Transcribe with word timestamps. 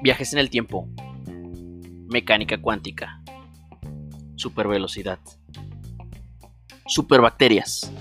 Viajes 0.00 0.32
en 0.32 0.38
el 0.38 0.48
tiempo. 0.48 0.88
Mecánica 2.08 2.60
cuántica. 2.60 3.22
Supervelocidad. 4.36 5.18
Superbacterias. 6.86 7.92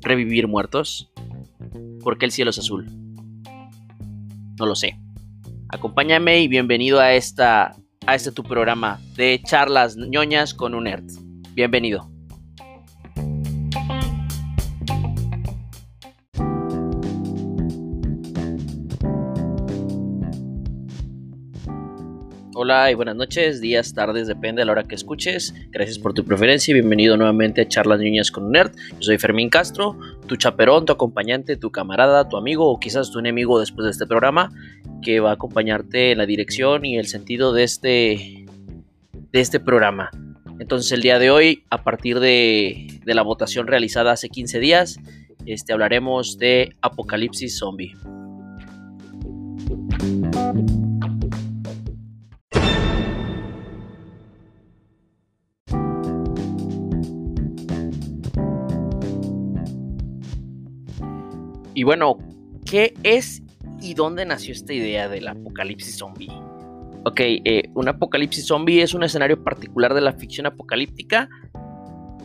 Revivir 0.00 0.48
muertos. 0.48 1.10
¿Por 2.02 2.18
qué 2.18 2.26
el 2.26 2.32
cielo 2.32 2.50
es 2.50 2.58
azul? 2.58 2.86
No 4.58 4.66
lo 4.66 4.74
sé. 4.74 4.98
Acompáñame 5.68 6.40
y 6.40 6.48
bienvenido 6.48 7.00
a 7.00 7.14
esta 7.14 7.76
a 8.06 8.14
este 8.14 8.32
tu 8.32 8.42
programa 8.42 9.00
de 9.16 9.40
charlas 9.44 9.96
ñoñas 9.96 10.54
con 10.54 10.74
un 10.74 10.84
nerd. 10.84 11.04
Bienvenido. 11.54 12.11
Y 22.72 22.94
buenas 22.94 23.16
noches, 23.16 23.60
días, 23.60 23.92
tardes, 23.92 24.26
depende 24.26 24.62
de 24.62 24.64
la 24.64 24.72
hora 24.72 24.84
que 24.84 24.94
escuches. 24.94 25.54
Gracias 25.70 25.98
por 25.98 26.14
tu 26.14 26.24
preferencia 26.24 26.72
y 26.72 26.74
bienvenido 26.74 27.18
nuevamente 27.18 27.60
a 27.60 27.68
Charlas 27.68 28.00
Niñas 28.00 28.30
con 28.30 28.44
un 28.44 28.52
Nerd. 28.52 28.72
Yo 28.92 29.02
soy 29.02 29.18
Fermín 29.18 29.50
Castro, 29.50 29.98
tu 30.26 30.36
chaperón, 30.36 30.86
tu 30.86 30.92
acompañante, 30.94 31.58
tu 31.58 31.70
camarada, 31.70 32.30
tu 32.30 32.38
amigo 32.38 32.66
o 32.66 32.80
quizás 32.80 33.10
tu 33.10 33.18
enemigo 33.18 33.60
después 33.60 33.84
de 33.84 33.90
este 33.90 34.06
programa 34.06 34.50
que 35.02 35.20
va 35.20 35.30
a 35.30 35.34
acompañarte 35.34 36.12
en 36.12 36.18
la 36.18 36.24
dirección 36.24 36.86
y 36.86 36.96
el 36.96 37.08
sentido 37.08 37.52
de 37.52 37.64
este, 37.64 38.46
de 39.32 39.40
este 39.40 39.60
programa. 39.60 40.10
Entonces 40.58 40.92
el 40.92 41.02
día 41.02 41.18
de 41.18 41.30
hoy, 41.30 41.64
a 41.68 41.84
partir 41.84 42.20
de, 42.20 43.00
de 43.04 43.14
la 43.14 43.20
votación 43.20 43.66
realizada 43.66 44.12
hace 44.12 44.30
15 44.30 44.60
días, 44.60 44.98
este, 45.44 45.74
hablaremos 45.74 46.38
de 46.38 46.74
Apocalipsis 46.80 47.58
Zombie. 47.58 47.92
Y 61.74 61.84
bueno, 61.84 62.18
¿qué 62.64 62.94
es 63.02 63.42
y 63.80 63.94
dónde 63.94 64.24
nació 64.24 64.52
esta 64.52 64.72
idea 64.72 65.08
del 65.08 65.28
apocalipsis 65.28 65.96
zombie? 65.96 66.30
Ok, 67.04 67.20
eh, 67.20 67.64
un 67.74 67.88
apocalipsis 67.88 68.46
zombie 68.46 68.82
es 68.82 68.94
un 68.94 69.02
escenario 69.02 69.42
particular 69.42 69.94
de 69.94 70.00
la 70.00 70.12
ficción 70.12 70.46
apocalíptica 70.46 71.28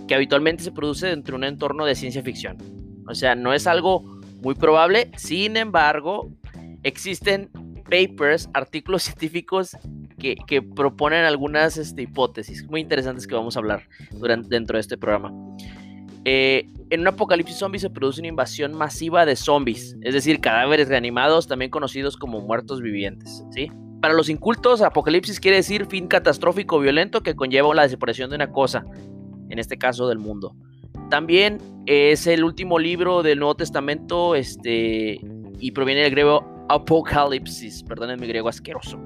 que 0.07 0.15
habitualmente 0.15 0.63
se 0.63 0.71
produce 0.71 1.07
dentro 1.07 1.33
de 1.33 1.37
un 1.37 1.43
entorno 1.45 1.85
de 1.85 1.95
ciencia 1.95 2.21
ficción. 2.21 2.57
O 3.07 3.15
sea, 3.15 3.35
no 3.35 3.53
es 3.53 3.67
algo 3.67 4.03
muy 4.41 4.55
probable, 4.55 5.11
sin 5.17 5.57
embargo, 5.57 6.31
existen 6.83 7.49
papers, 7.89 8.49
artículos 8.53 9.03
científicos 9.03 9.75
que, 10.19 10.61
proponen 10.75 11.25
algunas 11.25 11.77
este, 11.77 12.03
hipótesis 12.03 12.65
muy 12.67 12.81
interesantes 12.81 13.27
que 13.27 13.35
vamos 13.35 13.55
a 13.55 13.59
hablar 13.59 13.83
durante, 14.11 14.49
dentro 14.49 14.77
de 14.77 14.81
este 14.81 14.97
programa. 14.97 15.31
Eh, 16.30 16.67
en 16.89 17.00
un 17.00 17.08
apocalipsis 17.08 17.56
zombie 17.56 17.80
se 17.80 17.89
produce 17.89 18.20
una 18.20 18.28
invasión 18.28 18.73
masiva 18.73 19.25
de 19.25 19.38
zombies, 19.38 19.95
es 20.02 20.14
decir, 20.14 20.42
cadáveres 20.42 20.89
reanimados, 20.89 21.47
también 21.47 21.72
conocidos 21.72 22.17
como 22.17 22.42
muertos 22.42 22.81
vivientes. 22.81 23.45
¿sí? 23.52 23.72
Para 24.02 24.14
los 24.14 24.28
incultos, 24.28 24.81
apocalipsis 24.81 25.39
quiere 25.39 25.55
decir 25.55 25.86
fin 25.86 26.08
catastrófico 26.08 26.80
violento 26.80 27.23
que 27.23 27.38
conlleva 27.38 27.73
la 27.73 27.83
desaparición 27.83 28.30
de 28.30 28.36
una 28.36 28.52
cosa, 28.52 28.83
en 29.50 29.58
este 29.58 29.78
caso 29.78 30.09
del 30.09 30.17
mundo. 30.17 30.53
También 31.09 31.59
es 31.86 32.28
el 32.28 32.44
último 32.44 32.78
libro 32.78 33.23
del 33.23 33.39
Nuevo 33.39 33.55
Testamento 33.55 34.36
este, 34.36 35.22
y 35.61 35.72
proviene 35.72 36.02
del 36.02 36.11
griego 36.11 36.66
apocalipsis, 36.67 37.83
perdonen 37.83 38.20
mi 38.20 38.27
griego 38.27 38.49
asqueroso. 38.49 38.99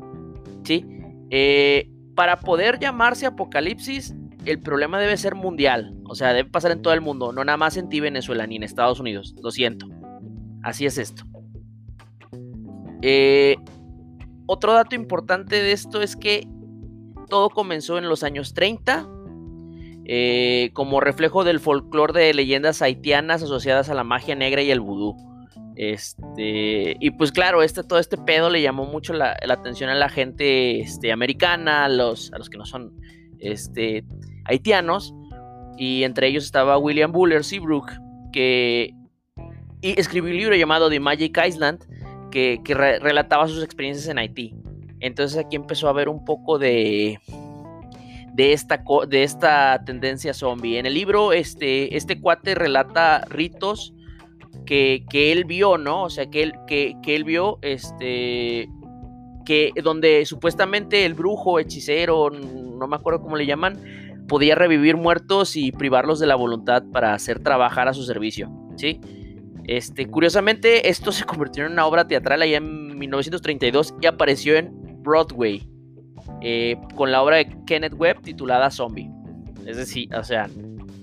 ¿sí? 0.63 0.87
Eh, 1.29 1.87
para 2.15 2.39
poder 2.39 2.79
llamarse 2.79 3.27
apocalipsis 3.27 4.15
el 4.45 4.61
problema 4.61 4.99
debe 4.99 5.17
ser 5.17 5.35
mundial, 5.35 5.95
o 6.05 6.15
sea, 6.15 6.33
debe 6.33 6.49
pasar 6.49 6.71
en 6.71 6.81
todo 6.81 6.93
el 6.93 7.01
mundo, 7.01 7.31
no 7.31 7.43
nada 7.43 7.57
más 7.57 7.77
en 7.77 7.89
ti, 7.89 7.99
Venezuela, 7.99 8.47
ni 8.47 8.55
en 8.55 8.63
Estados 8.63 8.99
Unidos, 8.99 9.35
lo 9.41 9.51
siento. 9.51 9.87
Así 10.63 10.85
es 10.85 10.97
esto. 10.97 11.23
Eh, 13.01 13.55
otro 14.45 14.73
dato 14.73 14.95
importante 14.95 15.61
de 15.61 15.71
esto 15.71 16.01
es 16.01 16.15
que 16.15 16.47
todo 17.29 17.49
comenzó 17.49 17.97
en 17.97 18.09
los 18.09 18.23
años 18.23 18.53
30, 18.53 19.07
eh, 20.05 20.71
como 20.73 20.99
reflejo 20.99 21.43
del 21.43 21.59
folclore 21.59 22.19
de 22.19 22.33
leyendas 22.33 22.81
haitianas 22.81 23.43
asociadas 23.43 23.89
a 23.89 23.93
la 23.93 24.03
magia 24.03 24.35
negra 24.35 24.61
y 24.61 24.71
el 24.71 24.81
vudú. 24.81 25.15
Este, 25.75 26.97
y 26.99 27.11
pues 27.11 27.31
claro, 27.31 27.63
este, 27.63 27.83
todo 27.83 27.97
este 27.97 28.17
pedo 28.17 28.49
le 28.49 28.61
llamó 28.61 28.85
mucho 28.85 29.13
la, 29.13 29.37
atención 29.49 29.89
a 29.89 29.95
la 29.95 30.09
gente 30.09 30.81
este, 30.81 31.11
americana, 31.11 31.85
a 31.85 31.89
los, 31.89 32.31
a 32.33 32.37
los 32.37 32.49
que 32.49 32.57
no 32.57 32.65
son 32.65 32.93
este, 33.39 34.03
haitianos, 34.45 35.13
y 35.77 36.03
entre 36.03 36.27
ellos 36.27 36.43
estaba 36.43 36.77
William 36.77 37.11
Buller 37.11 37.43
Seabrook, 37.43 37.91
que 38.31 38.93
y 39.81 39.99
escribió 39.99 40.31
un 40.31 40.37
libro 40.37 40.55
llamado 40.55 40.89
The 40.89 40.99
Magic 40.99 41.39
Island, 41.43 41.83
que, 42.29 42.61
relataba 43.01 43.47
sus 43.47 43.63
experiencias 43.63 44.07
en 44.07 44.19
Haití. 44.19 44.55
Entonces 44.99 45.37
aquí 45.37 45.55
empezó 45.55 45.87
a 45.87 45.89
haber 45.89 46.07
un 46.07 46.23
poco 46.23 46.59
de, 46.59 47.19
de, 48.33 48.53
esta, 48.53 48.83
de 49.07 49.23
esta 49.23 49.83
tendencia 49.83 50.33
zombie. 50.33 50.77
En 50.77 50.85
el 50.85 50.93
libro, 50.93 51.33
este, 51.33 51.97
este 51.97 52.21
cuate 52.21 52.55
relata 52.55 53.25
ritos 53.29 53.93
que, 54.65 55.03
él 55.11 55.45
vio, 55.45 55.77
¿no? 55.77 56.03
O 56.03 56.09
sea, 56.09 56.27
que 56.27 56.43
él, 56.43 56.53
que, 56.67 56.95
que 57.03 57.15
él 57.15 57.23
vio, 57.23 57.57
este, 57.63 58.69
que 59.45 59.71
donde 59.83 60.25
supuestamente 60.25 61.05
el 61.05 61.15
brujo, 61.15 61.59
hechicero, 61.59 62.29
no 62.29 62.87
me 62.87 62.95
acuerdo 62.95 63.21
cómo 63.21 63.35
le 63.35 63.45
llaman, 63.45 63.79
podía 64.31 64.55
revivir 64.55 64.95
muertos 64.95 65.57
y 65.57 65.73
privarlos 65.73 66.17
de 66.21 66.25
la 66.25 66.35
voluntad 66.35 66.83
para 66.93 67.13
hacer 67.13 67.43
trabajar 67.43 67.89
a 67.89 67.93
su 67.93 68.03
servicio, 68.03 68.49
¿sí? 68.77 69.01
Este, 69.65 70.07
curiosamente, 70.07 70.87
esto 70.89 71.11
se 71.11 71.25
convirtió 71.25 71.65
en 71.65 71.73
una 71.73 71.85
obra 71.85 72.07
teatral 72.07 72.41
allá 72.41 72.55
en 72.55 72.97
1932 72.97 73.93
y 74.01 74.05
apareció 74.05 74.55
en 74.55 74.71
Broadway 75.03 75.67
eh, 76.39 76.77
con 76.95 77.11
la 77.11 77.21
obra 77.21 77.35
de 77.37 77.57
Kenneth 77.65 77.95
Webb 77.97 78.21
titulada 78.21 78.71
Zombie. 78.71 79.11
Es 79.65 79.75
decir, 79.75 80.07
o 80.15 80.23
sea, 80.23 80.49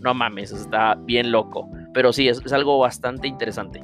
no 0.01 0.15
mames, 0.15 0.51
está 0.51 0.95
bien 0.95 1.31
loco. 1.31 1.69
Pero 1.93 2.15
sí, 2.15 2.29
es 2.29 2.53
algo 2.55 2.79
bastante 2.79 3.29
interesante. 3.29 3.83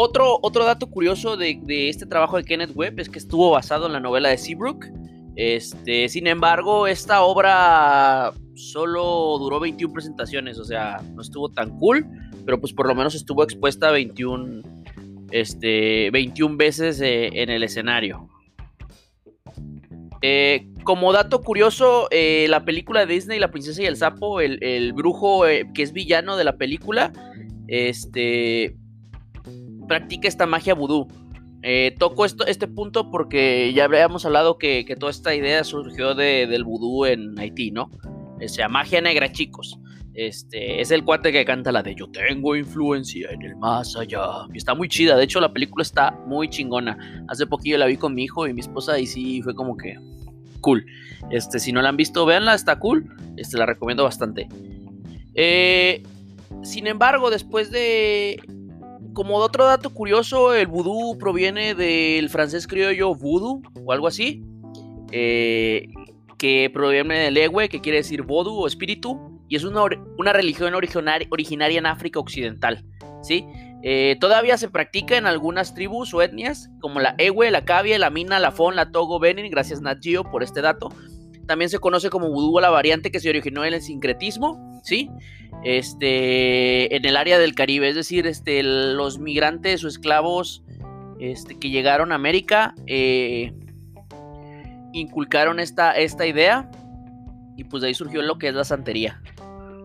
Otro, 0.00 0.38
otro 0.42 0.64
dato 0.64 0.88
curioso 0.88 1.36
de, 1.36 1.60
este 1.88 2.06
trabajo 2.06 2.36
de 2.36 2.44
Kenneth 2.44 2.70
Webb 2.72 3.00
es 3.00 3.08
que 3.08 3.18
estuvo 3.18 3.50
basado 3.50 3.86
en 3.88 3.94
la 3.94 3.98
novela 3.98 4.28
de 4.28 4.38
Seabrook. 4.38 4.86
Este, 5.34 6.08
sin 6.08 6.28
embargo, 6.28 6.86
esta 6.86 7.22
obra 7.22 8.32
solo 8.54 9.36
duró 9.40 9.58
21 9.58 9.92
presentaciones, 9.92 10.56
o 10.60 10.64
sea, 10.64 11.02
no 11.16 11.20
estuvo 11.20 11.48
tan 11.48 11.76
cool, 11.80 12.06
pero 12.46 12.60
pues 12.60 12.72
por 12.72 12.86
lo 12.86 12.94
menos 12.94 13.16
estuvo 13.16 13.42
expuesta 13.42 13.90
21, 13.90 14.62
este, 15.32 16.12
21 16.12 16.56
veces 16.56 17.00
eh, 17.00 17.30
en 17.32 17.50
el 17.50 17.64
escenario. 17.64 18.28
Eh, 20.22 20.68
como 20.84 21.12
dato 21.12 21.42
curioso, 21.42 22.06
eh, 22.12 22.46
la 22.48 22.64
película 22.64 23.04
de 23.04 23.14
Disney, 23.14 23.40
La 23.40 23.50
princesa 23.50 23.82
y 23.82 23.86
el 23.86 23.96
sapo, 23.96 24.40
el, 24.40 24.62
el 24.62 24.92
brujo 24.92 25.42
que 25.74 25.82
es 25.82 25.92
villano 25.92 26.36
de 26.36 26.44
la 26.44 26.56
película, 26.56 27.12
este, 27.66 28.76
practica 29.88 30.28
esta 30.28 30.46
magia 30.46 30.74
vudú. 30.74 31.08
Eh, 31.62 31.96
toco 31.98 32.24
esto, 32.24 32.46
este 32.46 32.68
punto 32.68 33.10
porque 33.10 33.72
ya 33.74 33.84
habíamos 33.84 34.24
hablado 34.24 34.58
que, 34.58 34.84
toda 34.98 35.10
esta 35.10 35.34
idea 35.34 35.64
surgió 35.64 36.14
del 36.14 36.62
vudú 36.62 37.04
en 37.04 37.36
Haití, 37.38 37.72
¿no? 37.72 37.90
O 38.40 38.48
sea, 38.48 38.68
magia 38.68 39.00
negra, 39.00 39.32
chicos. 39.32 39.78
Este, 40.14 40.80
es 40.80 40.90
el 40.90 41.04
cuate 41.04 41.30
que 41.30 41.44
canta 41.44 41.70
la 41.70 41.80
de 41.80 41.94
Yo 41.94 42.08
tengo 42.10 42.56
influencia 42.56 43.30
en 43.30 43.42
el 43.42 43.56
más 43.56 43.96
allá. 43.96 44.20
Y 44.52 44.58
está 44.58 44.74
muy 44.74 44.88
chida. 44.88 45.16
De 45.16 45.24
hecho, 45.24 45.40
la 45.40 45.52
película 45.52 45.82
está 45.82 46.10
muy 46.26 46.48
chingona. 46.48 47.24
Hace 47.28 47.46
poquillo 47.46 47.78
la 47.78 47.86
vi 47.86 47.96
con 47.96 48.14
mi 48.14 48.24
hijo 48.24 48.46
y 48.46 48.52
mi 48.52 48.60
esposa 48.60 48.98
y 48.98 49.06
sí 49.06 49.42
fue 49.42 49.54
como 49.54 49.76
que 49.76 49.96
cool. 50.60 50.84
Este, 51.30 51.60
si 51.60 51.72
no 51.72 51.82
la 51.82 51.90
han 51.90 51.96
visto, 51.96 52.26
véanla, 52.26 52.54
está 52.54 52.78
cool. 52.78 53.08
Este, 53.36 53.58
la 53.58 53.66
recomiendo 53.66 54.04
bastante. 54.04 54.48
Eh, 55.34 56.02
sin 56.62 56.88
embargo, 56.88 57.30
después 57.30 57.70
de 57.70 58.40
como 59.18 59.34
otro 59.38 59.64
dato 59.64 59.90
curioso, 59.90 60.54
el 60.54 60.68
vudú 60.68 61.18
proviene 61.18 61.74
del 61.74 62.30
francés 62.30 62.68
criollo 62.68 63.16
voodoo 63.16 63.62
o 63.84 63.90
algo 63.90 64.06
así, 64.06 64.44
eh, 65.10 65.88
que 66.38 66.70
proviene 66.72 67.18
del 67.18 67.36
ewe, 67.36 67.68
que 67.68 67.80
quiere 67.80 67.98
decir 67.98 68.22
voodoo 68.22 68.54
o 68.54 68.68
espíritu, 68.68 69.42
y 69.48 69.56
es 69.56 69.64
una, 69.64 69.82
una 70.18 70.32
religión 70.32 70.72
originaria 70.72 71.78
en 71.80 71.86
África 71.86 72.20
Occidental. 72.20 72.84
¿sí? 73.24 73.44
Eh, 73.82 74.16
todavía 74.20 74.56
se 74.56 74.68
practica 74.68 75.16
en 75.16 75.26
algunas 75.26 75.74
tribus 75.74 76.14
o 76.14 76.22
etnias, 76.22 76.70
como 76.80 77.00
la 77.00 77.16
Ewe, 77.18 77.50
la 77.50 77.64
Cavia, 77.64 77.98
la 77.98 78.10
Mina, 78.10 78.38
la 78.38 78.52
Fon, 78.52 78.76
la 78.76 78.92
Togo, 78.92 79.18
Benin, 79.18 79.50
gracias 79.50 79.80
Nat 79.80 79.98
por 80.30 80.44
este 80.44 80.60
dato. 80.60 80.90
También 81.48 81.70
se 81.70 81.80
conoce 81.80 82.08
como 82.08 82.30
vudú 82.30 82.60
la 82.60 82.70
variante 82.70 83.10
que 83.10 83.18
se 83.18 83.30
originó 83.30 83.64
en 83.64 83.74
el 83.74 83.82
sincretismo, 83.82 84.67
¿sí? 84.82 85.10
Este, 85.64 86.94
en 86.94 87.04
el 87.04 87.16
área 87.16 87.38
del 87.38 87.54
Caribe, 87.54 87.88
es 87.88 87.94
decir, 87.94 88.26
este, 88.26 88.62
los 88.62 89.18
migrantes 89.18 89.82
o 89.84 89.88
esclavos 89.88 90.62
este, 91.18 91.58
que 91.58 91.70
llegaron 91.70 92.12
a 92.12 92.14
América 92.14 92.74
eh, 92.86 93.52
inculcaron 94.92 95.58
esta, 95.58 95.92
esta 95.92 96.26
idea 96.26 96.70
y 97.56 97.64
pues 97.64 97.80
de 97.82 97.88
ahí 97.88 97.94
surgió 97.94 98.22
lo 98.22 98.38
que 98.38 98.48
es 98.48 98.54
la 98.54 98.64
santería 98.64 99.20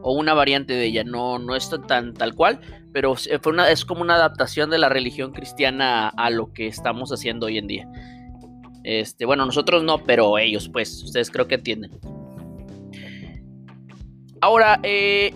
o 0.04 0.14
una 0.14 0.34
variante 0.34 0.74
de 0.74 0.86
ella, 0.86 1.04
no, 1.04 1.40
no 1.40 1.56
es 1.56 1.72
tan 1.88 2.14
tal 2.14 2.36
cual, 2.36 2.60
pero 2.92 3.16
fue 3.16 3.52
una, 3.52 3.72
es 3.72 3.86
como 3.86 4.02
una 4.02 4.16
adaptación 4.16 4.70
de 4.70 4.78
la 4.78 4.90
religión 4.90 5.32
cristiana 5.32 6.10
a, 6.10 6.30
lo 6.30 6.54
que 6.54 6.68
estamos 6.68 7.12
haciendo 7.12 7.48
hoy 7.48 7.58
en 7.58 7.68
día. 7.68 7.88
Este, 8.84 9.26
bueno, 9.26 9.46
nosotros 9.46 9.82
no, 9.84 10.04
pero 10.04 10.38
ellos, 10.38 10.70
pues, 10.70 11.04
ustedes 11.04 11.32
creo 11.32 11.48
que 11.48 11.56
entienden. 11.56 11.92
Ahora, 14.44 14.78
eh, 14.84 15.34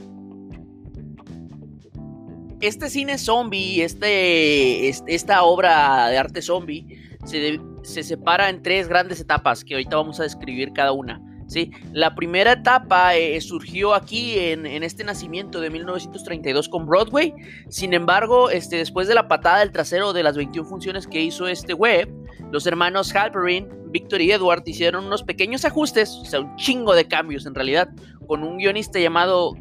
este 2.59 2.89
cine 2.89 3.17
zombie, 3.17 3.81
este, 3.81 4.89
esta 4.89 5.43
obra 5.43 6.09
de 6.09 6.17
arte 6.17 6.41
zombie, 6.41 6.85
se, 7.23 7.57
se 7.83 8.03
separa 8.03 8.49
en 8.49 8.61
tres 8.61 8.89
grandes 8.89 9.21
etapas 9.21 9.63
que 9.63 9.75
ahorita 9.75 9.95
vamos 9.95 10.19
a 10.19 10.23
describir 10.23 10.73
cada 10.73 10.91
una. 10.91 11.21
¿sí? 11.47 11.71
La 11.93 12.15
primera 12.15 12.51
etapa 12.51 13.15
eh, 13.15 13.39
surgió 13.41 13.93
aquí 13.93 14.37
en, 14.37 14.65
este 14.83 15.03
nacimiento 15.03 15.61
de 15.61 15.69
1932 15.69 16.69
con 16.69 16.85
Broadway. 16.85 17.33
Sin 17.69 17.93
embargo, 17.93 18.49
este, 18.49 18.75
después 18.75 19.07
de 19.07 19.15
la 19.15 19.27
patada 19.27 19.59
del 19.59 19.71
trasero 19.71 20.13
de 20.13 20.23
las 20.23 20.35
21 20.35 20.67
funciones 20.67 21.07
que 21.07 21.21
hizo 21.21 21.47
este 21.47 21.73
web, 21.73 22.13
los 22.51 22.67
hermanos 22.67 23.15
Halperin, 23.15 23.69
Victor 23.89 24.21
y 24.21 24.31
Edward 24.31 24.63
hicieron 24.65 25.05
unos 25.05 25.23
pequeños 25.23 25.65
ajustes, 25.65 26.11
o 26.11 26.25
sea, 26.25 26.41
un 26.41 26.55
chingo 26.57 26.93
de 26.93 27.07
cambios 27.07 27.45
en 27.45 27.55
realidad, 27.55 27.89
con 28.27 28.43
un 28.43 28.57
guionista 28.57 28.99
llamado 28.99 29.55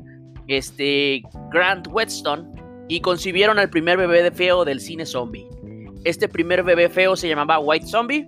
este, 0.49 1.23
Grant 1.51 1.89
Whetstone 1.89 2.51
y 2.89 3.01
concibieron 3.01 3.59
al 3.59 3.71
primer 3.71 3.97
bebé 3.97 4.31
feo 4.31 4.65
del 4.65 4.81
cine 4.81 5.07
zombie. 5.07 5.47
Este 6.05 6.29
primer 6.29 6.63
bebé 6.63 6.89
feo 6.89 7.17
se 7.17 7.29
llamaba 7.29 7.59
White 7.59 7.87
Zombie 7.87 8.27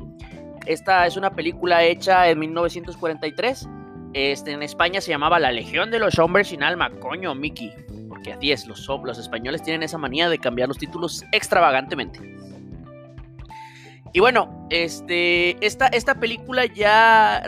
esta 0.69 1.07
es 1.07 1.17
una 1.17 1.31
película 1.31 1.83
hecha 1.83 2.29
en 2.29 2.39
1943. 2.41 3.67
Este, 4.13 4.53
en 4.53 4.63
España 4.63 5.01
se 5.01 5.11
llamaba 5.11 5.39
La 5.39 5.51
Legión 5.51 5.91
de 5.91 5.99
los 5.99 6.19
Hombres 6.19 6.49
sin 6.49 6.63
Alma. 6.63 6.91
Coño, 7.01 7.35
Mickey. 7.35 7.73
Porque 8.07 8.35
así 8.35 8.53
es, 8.53 8.67
los, 8.67 8.87
los 8.87 9.19
españoles 9.19 9.63
tienen 9.63 9.83
esa 9.83 9.97
manía 9.97 10.29
de 10.29 10.39
cambiar 10.39 10.69
los 10.69 10.77
títulos 10.77 11.25
extravagantemente. 11.33 12.21
Y 14.13 14.21
bueno, 14.21 14.67
este, 14.69 15.65
esta, 15.65 15.87
esta 15.87 16.17
película 16.17 16.67
ya 16.67 17.45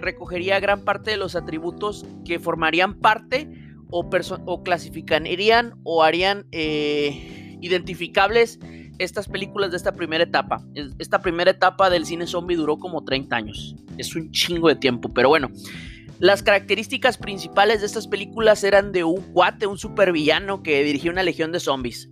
recogería 0.00 0.60
gran 0.60 0.84
parte 0.84 1.10
de 1.10 1.16
los 1.16 1.36
atributos 1.36 2.06
que 2.24 2.38
formarían 2.38 2.98
parte 2.98 3.48
o, 3.90 4.08
o 4.46 4.62
clasificarían 4.62 5.74
o 5.84 6.02
harían 6.02 6.46
eh, 6.52 7.58
identificables 7.60 8.58
estas 8.98 9.28
películas 9.28 9.70
de 9.70 9.78
esta 9.78 9.92
primera 9.92 10.24
etapa. 10.24 10.62
Esta 10.98 11.22
primera 11.22 11.50
etapa 11.50 11.88
del 11.88 12.04
cine 12.04 12.26
zombie 12.26 12.56
duró 12.56 12.78
como 12.78 13.02
30 13.02 13.34
años. 13.34 13.74
Es 13.96 14.14
un 14.14 14.30
chingo 14.30 14.68
de 14.68 14.76
tiempo, 14.76 15.08
pero 15.12 15.28
bueno. 15.28 15.50
Las 16.18 16.42
características 16.42 17.16
principales 17.16 17.80
de 17.80 17.86
estas 17.86 18.06
películas 18.06 18.62
eran 18.62 18.92
de 18.92 19.04
un 19.04 19.22
cuate, 19.32 19.66
un 19.66 19.78
supervillano 19.78 20.62
que 20.62 20.84
dirigía 20.84 21.10
una 21.10 21.22
legión 21.22 21.50
de 21.50 21.60
zombies. 21.60 22.10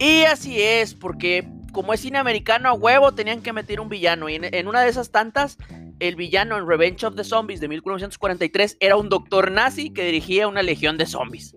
Y 0.00 0.22
así 0.22 0.60
es, 0.60 0.94
porque 0.94 1.48
como 1.72 1.92
es 1.92 2.00
cine 2.00 2.18
americano 2.18 2.68
a 2.68 2.72
huevo, 2.72 3.12
tenían 3.12 3.40
que 3.40 3.52
meter 3.52 3.78
un 3.78 3.88
villano. 3.88 4.28
Y 4.28 4.34
en, 4.34 4.52
en 4.52 4.66
una 4.66 4.80
de 4.80 4.88
esas 4.88 5.12
tantas, 5.12 5.58
el 6.00 6.16
villano 6.16 6.56
en 6.56 6.66
Revenge 6.66 7.04
of 7.04 7.16
the 7.16 7.24
Zombies 7.24 7.60
de 7.60 7.68
1943 7.68 8.76
era 8.80 8.96
un 8.96 9.08
doctor 9.08 9.50
nazi 9.50 9.90
que 9.90 10.04
dirigía 10.04 10.48
una 10.48 10.62
legión 10.62 10.96
de 10.96 11.06
zombies. 11.06 11.56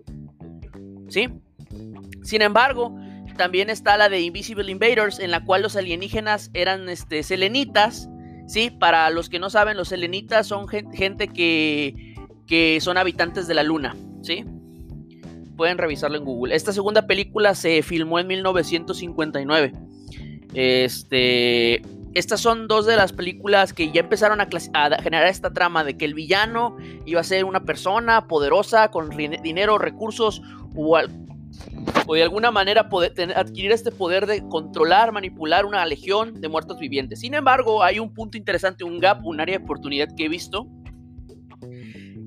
¿Sí? 1.08 1.28
Sin 2.22 2.42
embargo, 2.42 2.94
también 3.36 3.70
está 3.70 3.96
la 3.96 4.08
de 4.08 4.20
Invisible 4.20 4.70
Invaders, 4.70 5.18
en 5.18 5.30
la 5.30 5.44
cual 5.44 5.62
los 5.62 5.76
alienígenas 5.76 6.50
eran 6.54 6.88
este, 6.88 7.22
selenitas. 7.22 8.08
¿sí? 8.46 8.70
Para 8.70 9.10
los 9.10 9.28
que 9.28 9.38
no 9.38 9.50
saben, 9.50 9.76
los 9.76 9.88
selenitas 9.88 10.46
son 10.46 10.68
gente 10.68 11.28
que, 11.28 12.14
que 12.46 12.80
son 12.80 12.96
habitantes 12.96 13.46
de 13.46 13.54
la 13.54 13.62
luna. 13.62 13.96
¿sí? 14.22 14.44
Pueden 15.56 15.78
revisarlo 15.78 16.18
en 16.18 16.24
Google. 16.24 16.54
Esta 16.54 16.72
segunda 16.72 17.06
película 17.06 17.54
se 17.54 17.82
filmó 17.82 18.18
en 18.18 18.26
1959. 18.26 19.72
Este, 20.54 21.82
estas 22.14 22.40
son 22.40 22.68
dos 22.68 22.86
de 22.86 22.96
las 22.96 23.12
películas 23.12 23.72
que 23.72 23.90
ya 23.90 24.00
empezaron 24.00 24.40
a, 24.40 24.48
generar 25.02 25.26
esta 25.26 25.52
trama 25.52 25.84
de 25.84 25.96
que 25.96 26.04
el 26.04 26.14
villano 26.14 26.76
iba 27.06 27.20
a 27.20 27.24
ser 27.24 27.44
una 27.44 27.64
persona 27.64 28.28
poderosa 28.28 28.90
con 28.90 29.10
dinero, 29.10 29.78
recursos 29.78 30.42
o, 30.76 30.98
o 32.06 32.14
de 32.14 32.22
alguna 32.22 32.50
manera 32.50 32.88
adquirir 33.36 33.72
este 33.72 33.90
poder 33.90 34.26
de 34.26 34.46
controlar, 34.48 35.12
manipular 35.12 35.64
una 35.64 35.84
legión 35.86 36.40
de 36.40 36.48
muertos 36.48 36.78
vivientes. 36.78 37.20
Sin 37.20 37.34
embargo, 37.34 37.82
hay 37.82 37.98
un 37.98 38.12
punto 38.12 38.36
interesante, 38.36 38.84
un 38.84 38.98
gap, 38.98 39.24
un 39.24 39.40
área 39.40 39.58
de 39.58 39.64
oportunidad 39.64 40.08
que 40.14 40.26
he 40.26 40.28
visto, 40.28 40.66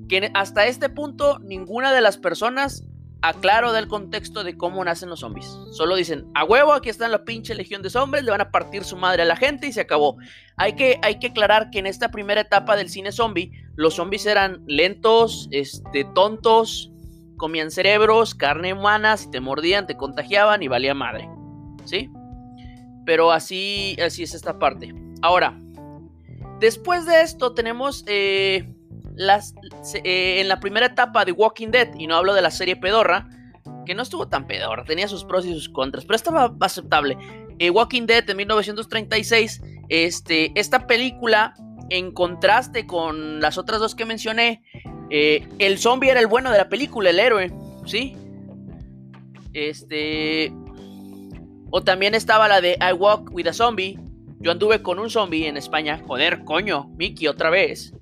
que 0.08 0.30
hasta 0.34 0.66
este 0.66 0.88
punto 0.88 1.38
ninguna 1.40 1.92
de 1.92 2.00
las 2.00 2.18
personas 2.18 2.84
aclaro 3.28 3.72
del 3.72 3.88
contexto 3.88 4.44
de 4.44 4.56
cómo 4.56 4.84
nacen 4.84 5.08
los 5.08 5.20
zombies. 5.20 5.46
Solo 5.72 5.96
dicen, 5.96 6.26
a 6.34 6.44
huevo, 6.44 6.72
aquí 6.72 6.88
está 6.88 7.08
la 7.08 7.24
pinche 7.24 7.54
legión 7.54 7.82
de 7.82 7.90
zombies, 7.90 8.24
le 8.24 8.30
van 8.30 8.40
a 8.40 8.50
partir 8.50 8.84
su 8.84 8.96
madre 8.96 9.22
a 9.22 9.24
la 9.24 9.36
gente 9.36 9.66
y 9.66 9.72
se 9.72 9.80
acabó. 9.80 10.16
Hay 10.56 10.74
que, 10.74 10.98
hay 11.02 11.18
que 11.18 11.28
aclarar 11.28 11.70
que 11.70 11.80
en 11.80 11.86
esta 11.86 12.10
primera 12.10 12.40
etapa 12.40 12.76
del 12.76 12.88
cine 12.88 13.12
zombie, 13.12 13.52
los 13.74 13.94
zombies 13.94 14.26
eran 14.26 14.62
lentos, 14.66 15.48
este, 15.50 16.04
tontos, 16.14 16.92
comían 17.36 17.70
cerebros, 17.70 18.34
carne 18.34 18.72
humana, 18.72 19.16
si 19.16 19.30
te 19.30 19.40
mordían, 19.40 19.86
te 19.86 19.96
contagiaban 19.96 20.62
y 20.62 20.68
valía 20.68 20.94
madre. 20.94 21.28
¿Sí? 21.84 22.10
Pero 23.04 23.32
así, 23.32 23.96
así 24.04 24.22
es 24.22 24.34
esta 24.34 24.58
parte. 24.58 24.94
Ahora, 25.22 25.58
después 26.60 27.06
de 27.06 27.22
esto 27.22 27.54
tenemos 27.54 28.04
eh, 28.06 28.72
eh, 29.16 30.40
en 30.40 30.48
la 30.48 30.60
primera 30.60 30.86
etapa 30.86 31.24
de 31.24 31.32
Walking 31.32 31.68
Dead, 31.68 31.88
y 31.98 32.06
no 32.06 32.16
hablo 32.16 32.34
de 32.34 32.42
la 32.42 32.50
serie 32.50 32.76
pedorra, 32.76 33.28
que 33.84 33.94
no 33.94 34.02
estuvo 34.02 34.28
tan 34.28 34.46
pedorra, 34.46 34.84
tenía 34.84 35.08
sus 35.08 35.24
pros 35.24 35.46
y 35.46 35.54
sus 35.54 35.68
contras, 35.68 36.04
pero 36.04 36.16
estaba 36.16 36.54
aceptable. 36.60 37.16
Eh, 37.58 37.70
Walking 37.70 38.06
Dead 38.06 38.24
de 38.24 38.34
1936, 38.34 39.62
este, 39.88 40.52
esta 40.54 40.86
película, 40.86 41.54
en 41.88 42.12
contraste 42.12 42.86
con 42.86 43.40
las 43.40 43.58
otras 43.58 43.80
dos 43.80 43.94
que 43.94 44.04
mencioné, 44.04 44.62
eh, 45.10 45.46
el 45.58 45.78
zombie 45.78 46.10
era 46.10 46.20
el 46.20 46.26
bueno 46.26 46.50
de 46.50 46.58
la 46.58 46.68
película, 46.68 47.10
el 47.10 47.20
héroe, 47.20 47.52
¿sí? 47.84 48.16
Este. 49.52 50.52
O 51.70 51.82
también 51.82 52.14
estaba 52.14 52.48
la 52.48 52.60
de 52.60 52.76
I 52.80 52.92
Walk 52.92 53.30
with 53.32 53.46
a 53.46 53.52
Zombie. 53.52 53.98
Yo 54.38 54.50
anduve 54.50 54.82
con 54.82 54.98
un 54.98 55.08
zombie 55.08 55.46
en 55.46 55.56
España. 55.56 56.02
Joder, 56.06 56.44
coño, 56.44 56.88
Mickey, 56.96 57.26
otra 57.26 57.50
vez. 57.50 57.92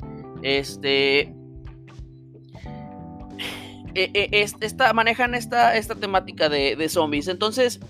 Este. 0.45 1.35
Eh, 3.97 4.11
eh, 4.15 4.47
esta, 4.61 4.93
manejan 4.93 5.35
esta, 5.35 5.77
esta 5.77 5.97
temática 5.97 6.49
de, 6.49 6.77
de 6.77 6.89
zombies. 6.89 7.27
Entonces. 7.29 7.81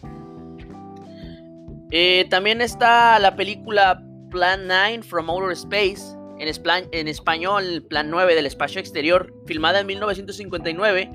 también 2.31 2.61
está 2.61 3.19
la 3.19 3.37
película 3.37 4.03
Plan 4.31 4.67
9 4.67 5.03
from 5.03 5.31
Outer 5.31 5.53
Space 5.53 6.17
en, 6.39 7.09
español, 7.09 7.87
Plan 7.89 8.11
9 8.11 8.35
del 8.35 8.47
Espacio 8.47 8.81
Exterior, 8.81 9.33
filmada 9.47 9.81
en 9.81 9.87
1959, 9.87 11.13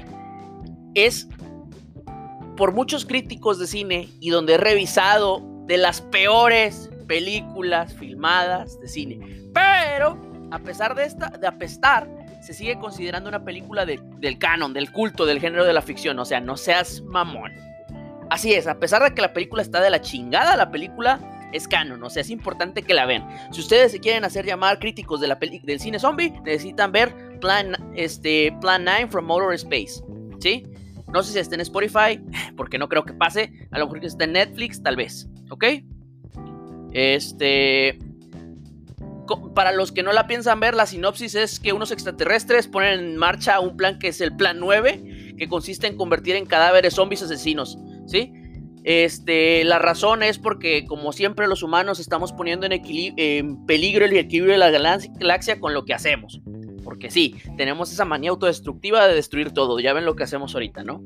es 0.95 1.27
por 2.55 2.73
muchos 2.73 3.05
críticos 3.05 3.59
de 3.59 3.67
cine 3.67 4.09
y 4.19 4.29
donde 4.29 4.55
he 4.55 4.57
revisado 4.57 5.41
de 5.65 5.77
las 5.77 6.01
peores 6.01 6.89
películas 7.07 7.93
filmadas 7.93 8.79
de 8.79 8.87
cine. 8.87 9.19
Pero, 9.53 10.19
a 10.51 10.59
pesar 10.59 10.95
de, 10.95 11.03
esta, 11.03 11.29
de 11.29 11.47
apestar, 11.47 12.07
se 12.41 12.53
sigue 12.53 12.79
considerando 12.79 13.29
una 13.29 13.43
película 13.43 13.85
del 13.85 14.37
canon, 14.39 14.73
del 14.73 14.91
culto, 14.91 15.25
del 15.25 15.39
género 15.39 15.65
de 15.65 15.73
la 15.73 15.81
ficción. 15.81 16.17
O 16.19 16.25
sea, 16.25 16.39
no 16.39 16.57
seas 16.57 17.01
mamón. 17.01 17.53
Así 18.29 18.53
es, 18.53 18.67
a 18.67 18.79
pesar 18.79 19.03
de 19.03 19.13
que 19.13 19.21
la 19.21 19.33
película 19.33 19.61
está 19.61 19.81
de 19.81 19.89
la 19.89 20.01
chingada, 20.01 20.55
la 20.55 20.69
película 20.69 21.19
es 21.51 21.67
canon, 21.67 22.03
o 22.03 22.09
sea, 22.11 22.21
es 22.21 22.29
importante 22.29 22.83
que 22.83 22.93
la 22.93 23.07
vean. 23.07 23.27
Si 23.51 23.59
ustedes 23.59 23.91
se 23.91 23.99
quieren 23.99 24.23
hacer 24.23 24.45
llamar 24.45 24.77
críticos 24.77 25.19
de 25.19 25.27
la 25.27 25.35
del 25.35 25.79
cine 25.79 25.97
zombie, 25.97 26.39
necesitan 26.43 26.91
ver 26.91 27.39
Plan, 27.39 27.75
este, 27.95 28.55
Plan 28.61 28.83
9 28.83 29.07
from 29.09 29.31
Outer 29.31 29.53
Space, 29.53 30.03
¿sí? 30.39 30.63
No 31.11 31.23
sé 31.23 31.33
si 31.33 31.39
está 31.39 31.55
en 31.55 31.61
Spotify, 31.61 32.21
porque 32.55 32.77
no 32.77 32.87
creo 32.87 33.03
que 33.03 33.13
pase. 33.13 33.51
A 33.71 33.79
lo 33.79 33.85
mejor 33.85 34.01
que 34.01 34.07
está 34.07 34.25
en 34.25 34.33
Netflix, 34.33 34.83
tal 34.83 34.95
vez, 34.95 35.27
¿ok? 35.49 35.65
Este... 36.91 37.97
Para 39.53 39.71
los 39.71 39.91
que 39.91 40.03
no 40.03 40.11
la 40.13 40.27
piensan 40.27 40.59
ver, 40.59 40.75
la 40.75 40.85
sinopsis 40.85 41.35
es 41.35 41.59
que 41.59 41.73
unos 41.73 41.91
extraterrestres 41.91 42.67
ponen 42.67 42.99
en 42.99 43.17
marcha 43.17 43.59
un 43.59 43.77
plan 43.77 43.99
que 43.99 44.09
es 44.09 44.21
el 44.21 44.35
Plan 44.35 44.59
9, 44.59 45.35
que 45.37 45.47
consiste 45.47 45.87
en 45.87 45.97
convertir 45.97 46.35
en 46.35 46.45
cadáveres 46.45 46.95
zombies 46.95 47.21
asesinos, 47.21 47.77
¿sí? 48.07 48.33
Este, 48.83 49.63
la 49.65 49.77
razón 49.77 50.23
es 50.23 50.39
porque, 50.39 50.85
como 50.85 51.11
siempre, 51.11 51.47
los 51.47 51.63
humanos 51.63 51.99
estamos 51.99 52.31
poniendo 52.31 52.65
en, 52.65 52.71
en 52.73 53.65
peligro 53.65 54.05
el 54.05 54.15
equilibrio 54.15 54.53
de 54.53 54.57
la 54.57 54.71
galaxia 54.71 55.59
con 55.59 55.73
lo 55.73 55.85
que 55.85 55.93
hacemos. 55.93 56.41
Porque 56.83 57.11
sí, 57.11 57.35
tenemos 57.57 57.91
esa 57.91 58.05
manía 58.05 58.31
autodestructiva 58.31 59.07
de 59.07 59.15
destruir 59.15 59.51
todo. 59.51 59.79
Ya 59.79 59.93
ven 59.93 60.05
lo 60.05 60.15
que 60.15 60.23
hacemos 60.23 60.55
ahorita, 60.55 60.83
¿no? 60.83 61.03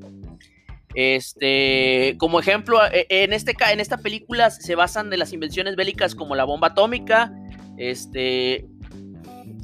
Este, 0.95 2.15
como 2.19 2.39
ejemplo, 2.39 2.79
e, 2.85 3.07
en, 3.09 3.33
este, 3.33 3.55
en 3.71 3.79
esta 3.79 3.97
película 3.97 4.51
se 4.51 4.75
basan 4.75 5.09
de 5.09 5.17
las 5.17 5.33
invenciones 5.33 5.75
bélicas 5.75 6.15
como 6.15 6.35
la 6.35 6.43
bomba 6.43 6.69
atómica, 6.69 7.33
este, 7.77 8.67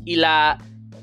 y 0.06 0.16
la, 0.16 0.58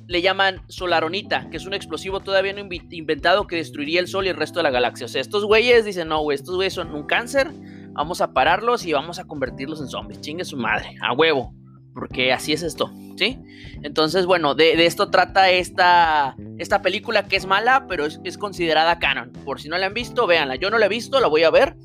le 0.07 0.23
llaman 0.23 0.63
solaronita, 0.69 1.49
que 1.51 1.57
es 1.57 1.67
un 1.67 1.75
explosivo 1.75 2.21
todavía 2.21 2.53
no 2.53 2.67
inventado 2.91 3.47
que 3.47 3.57
destruiría 3.57 4.01
el 4.01 4.09
Sol 4.09 4.27
y 4.27 4.29
el 4.29 4.37
resto 4.37 4.61
de 4.61 4.65
la 4.65 4.71
galaxia. 4.71 5.07
O 5.07 5.09
sea, 5.09 5.21
estos 5.21 5.45
güeyes 5.45 5.85
dicen, 5.85 6.09
no, 6.09 6.21
güey, 6.23 6.37
estos 6.37 6.55
güeyes 6.55 6.75
son 6.75 6.95
un 6.95 7.05
cáncer, 7.05 7.51
vamos 7.93 8.21
a 8.21 8.33
pararlos 8.33 8.85
y 8.87 8.93
vamos 8.93 9.19
a 9.19 9.25
convertirlos 9.25 9.81
en 9.81 9.89
zombies. 9.89 10.21
Chingue 10.21 10.45
su 10.45 10.57
madre, 10.57 10.97
a 11.03 11.13
huevo, 11.13 11.55
porque 11.93 12.33
así 12.33 12.53
es 12.53 12.63
esto, 12.63 12.91
¿sí? 13.17 13.39
Entonces, 13.83 14.27
bueno, 14.27 14.55
de, 14.55 14.87
esto 14.87 15.11
trata 15.11 15.51
esta, 15.51 16.37
esta 16.59 16.83
película 16.83 17.27
que 17.27 17.37
es 17.37 17.47
mala, 17.47 17.87
pero 17.89 18.07
es, 18.07 18.21
es, 18.23 18.39
considerada 18.39 18.99
canon. 18.99 19.33
Por 19.45 19.61
si 19.61 19.69
no 19.69 19.77
la 19.77 19.87
han 19.87 19.95
visto, 19.95 20.27
véanla. 20.27 20.57
Yo 20.57 20.71
no 20.71 20.79
la 20.79 20.87
he 20.87 20.91
visto, 20.91 21.19
la 21.21 21.27
voy 21.27 21.43
a 21.43 21.51
ver. 21.51 21.77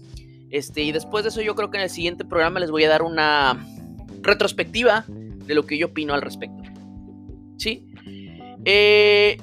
Este, 0.52 0.82
y 0.82 0.92
después 0.92 1.24
de 1.24 1.30
eso 1.30 1.42
yo 1.42 1.56
creo 1.56 1.72
que 1.72 1.78
en 1.78 1.84
el 1.84 1.90
siguiente 1.90 2.26
programa 2.26 2.60
les 2.60 2.72
voy 2.72 2.84
a 2.84 2.90
dar 2.90 3.04
una 3.04 3.66
retrospectiva 4.22 5.06
de 5.08 5.56
lo 5.56 5.66
que 5.66 5.78
yo 5.78 5.88
opino 5.88 6.14
al 6.14 6.22
respecto. 6.22 6.64
¿Sí? 7.58 7.88
Eh, 8.66 9.38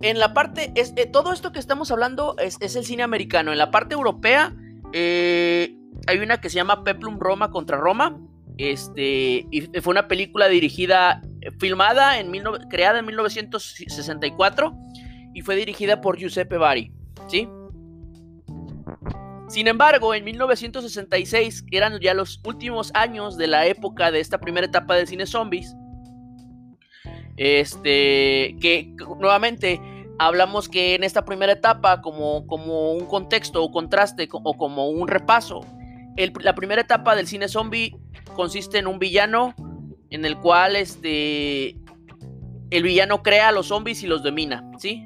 en 0.00 0.18
la 0.18 0.34
parte, 0.34 0.72
es, 0.74 0.92
eh, 0.96 1.06
todo 1.06 1.32
esto 1.32 1.52
que 1.52 1.58
estamos 1.58 1.90
hablando 1.90 2.36
es, 2.38 2.58
el 2.60 2.84
cine 2.84 3.02
americano. 3.02 3.52
En 3.52 3.58
la 3.58 3.70
parte 3.70 3.94
europea 3.94 4.54
eh, 4.92 5.76
hay 6.06 6.18
una 6.18 6.40
que 6.40 6.50
se 6.50 6.56
llama 6.56 6.84
Peplum 6.84 7.18
Roma 7.18 7.50
contra 7.50 7.76
Roma. 7.78 8.18
Este, 8.58 9.46
y 9.50 9.62
fue 9.80 9.92
una 9.92 10.08
película 10.08 10.48
dirigida, 10.48 11.22
filmada, 11.58 12.18
en 12.18 12.30
creada 12.68 12.98
en 12.98 13.06
1964 13.06 14.76
y 15.34 15.40
fue 15.40 15.56
dirigida 15.56 16.00
por 16.00 16.18
Giuseppe 16.18 16.58
Bari. 16.58 16.92
¿sí? 17.28 17.48
Sin 19.52 19.68
embargo, 19.68 20.14
en 20.14 20.24
1966, 20.24 21.64
que 21.64 21.76
eran 21.76 22.00
ya 22.00 22.14
los 22.14 22.40
últimos 22.46 22.90
años 22.94 23.36
de 23.36 23.48
la 23.48 23.66
época 23.66 24.10
de 24.10 24.18
esta 24.18 24.38
primera 24.38 24.66
etapa 24.66 24.96
del 24.96 25.06
cine 25.06 25.26
zombies, 25.26 25.76
este, 27.36 28.56
que 28.62 28.94
nuevamente 29.20 29.78
hablamos 30.18 30.70
que 30.70 30.94
en 30.94 31.04
esta 31.04 31.26
primera 31.26 31.52
etapa, 31.52 32.00
como, 32.00 32.46
como 32.46 32.92
un 32.94 33.04
contexto 33.04 33.62
o 33.62 33.70
contraste 33.70 34.26
o 34.32 34.56
como 34.56 34.88
un 34.88 35.06
repaso, 35.06 35.60
la 36.16 36.54
primera 36.54 36.80
etapa 36.80 37.14
del 37.14 37.26
cine 37.26 37.46
zombie 37.46 37.94
consiste 38.34 38.78
en 38.78 38.86
un 38.86 38.98
villano 38.98 39.54
en 40.08 40.24
el 40.24 40.38
cual 40.38 40.76
este, 40.76 41.76
el 42.70 42.82
villano 42.82 43.22
crea 43.22 43.48
a 43.48 43.52
los 43.52 43.66
zombies 43.66 44.02
y 44.02 44.06
los 44.06 44.22
domina, 44.22 44.64
¿sí? 44.78 45.04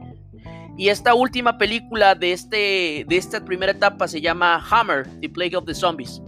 Y 0.78 0.88
esta 0.88 1.14
última 1.14 1.56
película 1.56 2.14
de, 2.14 2.32
este, 2.32 3.04
de 3.08 3.16
esta 3.16 3.44
primera 3.44 3.72
etapa 3.72 4.06
se 4.08 4.20
llama 4.20 4.62
Hammer, 4.70 5.08
The 5.20 5.28
Plague 5.30 5.56
of 5.56 5.64
the 5.64 5.74
Zombies. 5.74 6.20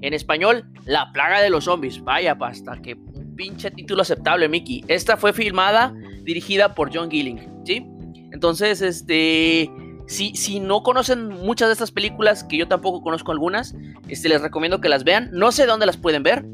En 0.00 0.12
español, 0.12 0.64
La 0.84 1.12
Plaga 1.12 1.40
de 1.40 1.50
los 1.50 1.64
Zombies. 1.64 2.02
Vaya 2.02 2.36
pasta, 2.36 2.76
que 2.82 2.96
pinche 3.36 3.70
título 3.70 4.02
aceptable, 4.02 4.48
Mickey. 4.48 4.84
Esta 4.88 5.16
fue 5.16 5.32
filmada, 5.32 5.94
dirigida 6.22 6.74
por 6.74 6.94
John 6.94 7.10
Gilling, 7.10 7.40
¿sí? 7.64 7.86
Entonces, 8.32 8.82
este, 8.82 9.70
si, 10.06 10.34
si 10.34 10.58
no 10.58 10.82
conocen 10.82 11.28
muchas 11.28 11.68
de 11.68 11.72
estas 11.74 11.92
películas, 11.92 12.42
que 12.42 12.56
yo 12.56 12.66
tampoco 12.66 13.00
conozco 13.00 13.30
algunas, 13.30 13.76
este, 14.08 14.28
les 14.28 14.42
recomiendo 14.42 14.80
que 14.80 14.88
las 14.88 15.04
vean. 15.04 15.30
No 15.32 15.52
sé 15.52 15.66
dónde 15.66 15.86
las 15.86 15.96
pueden 15.96 16.24
ver. 16.24 16.44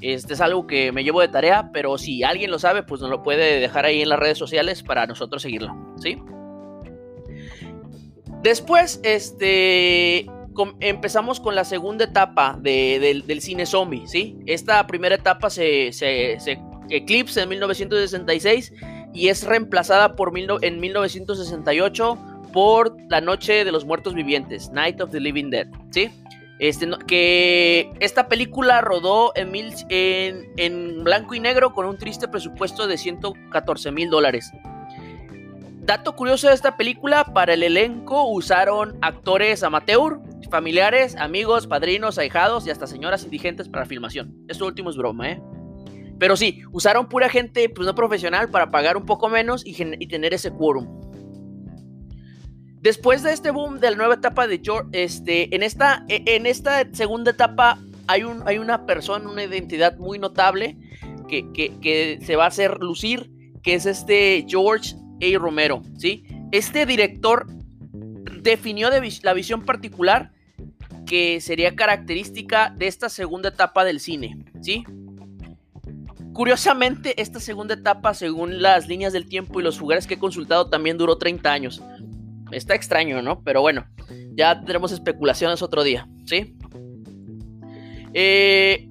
Este 0.00 0.34
es 0.34 0.40
algo 0.40 0.66
que 0.66 0.92
me 0.92 1.02
llevo 1.02 1.20
de 1.22 1.28
tarea, 1.28 1.70
pero 1.72 1.98
si 1.98 2.22
alguien 2.22 2.50
lo 2.50 2.58
sabe, 2.58 2.82
pues 2.82 3.00
nos 3.00 3.10
lo 3.10 3.22
puede 3.22 3.58
dejar 3.58 3.84
ahí 3.84 4.02
en 4.02 4.10
las 4.10 4.18
redes 4.18 4.38
sociales 4.38 4.82
para 4.82 5.06
nosotros 5.06 5.42
seguirlo, 5.42 5.74
¿sí? 5.96 6.18
Después, 8.44 9.00
este, 9.04 10.26
empezamos 10.80 11.40
con 11.40 11.54
la 11.54 11.64
segunda 11.64 12.04
etapa 12.04 12.58
del 12.60 13.40
cine 13.40 13.64
zombie, 13.64 14.06
¿sí? 14.06 14.36
Esta 14.44 14.86
primera 14.86 15.14
etapa 15.14 15.48
se, 15.48 15.92
se, 15.92 16.36
eclipsa 16.90 17.42
en 17.42 17.48
1966 17.48 18.74
y 19.14 19.28
es 19.28 19.44
reemplazada 19.44 20.14
por 20.14 20.38
en 20.38 20.78
1968 20.78 22.18
por 22.52 22.94
La 23.08 23.22
Noche 23.22 23.64
de 23.64 23.72
los 23.72 23.86
Muertos 23.86 24.12
Vivientes, 24.12 24.70
Night 24.72 25.00
of 25.00 25.10
the 25.10 25.20
Living 25.20 25.48
Dead, 25.48 25.66
¿sí? 25.88 26.10
Este, 26.58 26.86
que 27.06 27.90
esta 28.00 28.28
película 28.28 28.82
rodó 28.82 29.32
en, 29.36 29.52
en, 29.88 30.52
en, 30.58 31.02
blanco 31.02 31.34
y 31.34 31.40
negro 31.40 31.72
con 31.72 31.86
un 31.86 31.96
triste 31.96 32.28
presupuesto 32.28 32.86
de 32.86 32.98
114 32.98 33.90
mil 33.90 34.10
dólares. 34.10 34.52
Dato 35.84 36.16
curioso 36.16 36.48
de 36.48 36.54
esta 36.54 36.78
película, 36.78 37.24
para 37.34 37.52
el 37.52 37.62
elenco 37.62 38.26
usaron 38.30 38.96
actores 39.02 39.62
amateur, 39.62 40.18
familiares, 40.50 41.14
amigos, 41.16 41.66
padrinos, 41.66 42.16
ahijados 42.16 42.66
y 42.66 42.70
hasta 42.70 42.86
señoras 42.86 43.24
indigentes 43.24 43.68
para 43.68 43.84
filmación. 43.84 44.34
Esto 44.48 44.64
último 44.64 44.88
es 44.88 44.96
broma, 44.96 45.32
¿eh? 45.32 45.42
Pero 46.18 46.38
sí, 46.38 46.62
usaron 46.72 47.06
pura 47.06 47.28
gente 47.28 47.68
pues, 47.68 47.84
no 47.84 47.94
profesional 47.94 48.48
para 48.48 48.70
pagar 48.70 48.96
un 48.96 49.04
poco 49.04 49.28
menos 49.28 49.62
y, 49.66 49.74
tener 50.06 50.32
ese 50.32 50.52
quórum. 50.52 50.88
Después 52.80 53.22
de 53.22 53.34
este 53.34 53.50
boom 53.50 53.78
de 53.78 53.90
la 53.90 53.96
nueva 53.98 54.14
etapa 54.14 54.46
de 54.46 54.62
George, 54.64 54.88
este, 54.92 55.54
en, 55.54 55.62
esta, 55.62 56.06
e, 56.08 56.22
en 56.34 56.46
esta 56.46 56.86
segunda 56.92 57.32
etapa 57.32 57.78
hay, 58.06 58.22
un, 58.22 58.42
hay 58.48 58.56
una 58.56 58.86
persona, 58.86 59.28
una 59.28 59.44
identidad 59.44 59.98
muy 59.98 60.18
notable 60.18 60.78
que, 61.28 61.52
que, 61.52 62.18
se 62.22 62.36
va 62.36 62.44
a 62.44 62.48
hacer 62.48 62.78
lucir, 62.78 63.30
que 63.62 63.74
es 63.74 63.84
este 63.84 64.46
George 64.48 64.94
A. 65.20 65.38
Romero, 65.38 65.82
¿sí? 65.96 66.24
Este 66.52 66.86
director 66.86 67.46
definió 68.42 68.90
de 68.90 69.12
la 69.22 69.32
visión 69.32 69.64
particular 69.64 70.32
que 71.06 71.40
sería 71.40 71.76
característica 71.76 72.72
de 72.76 72.86
esta 72.86 73.08
segunda 73.08 73.50
etapa 73.50 73.84
del 73.84 74.00
cine, 74.00 74.44
¿sí? 74.62 74.84
Curiosamente, 76.32 77.20
esta 77.20 77.38
segunda 77.38 77.74
etapa, 77.74 78.12
según 78.12 78.60
las 78.60 78.88
líneas 78.88 79.12
del 79.12 79.28
tiempo 79.28 79.60
y 79.60 79.62
los 79.62 79.78
lugares 79.78 80.06
que 80.06 80.14
he 80.14 80.18
consultado, 80.18 80.68
también 80.68 80.98
duró 80.98 81.16
30 81.16 81.52
años. 81.52 81.82
Está 82.50 82.74
extraño, 82.74 83.22
¿no? 83.22 83.42
Pero 83.42 83.60
bueno, 83.60 83.86
ya 84.34 84.60
tenemos 84.64 84.90
especulaciones 84.90 85.62
otro 85.62 85.84
día, 85.84 86.08
¿sí? 86.24 86.56
Eh, 88.14 88.88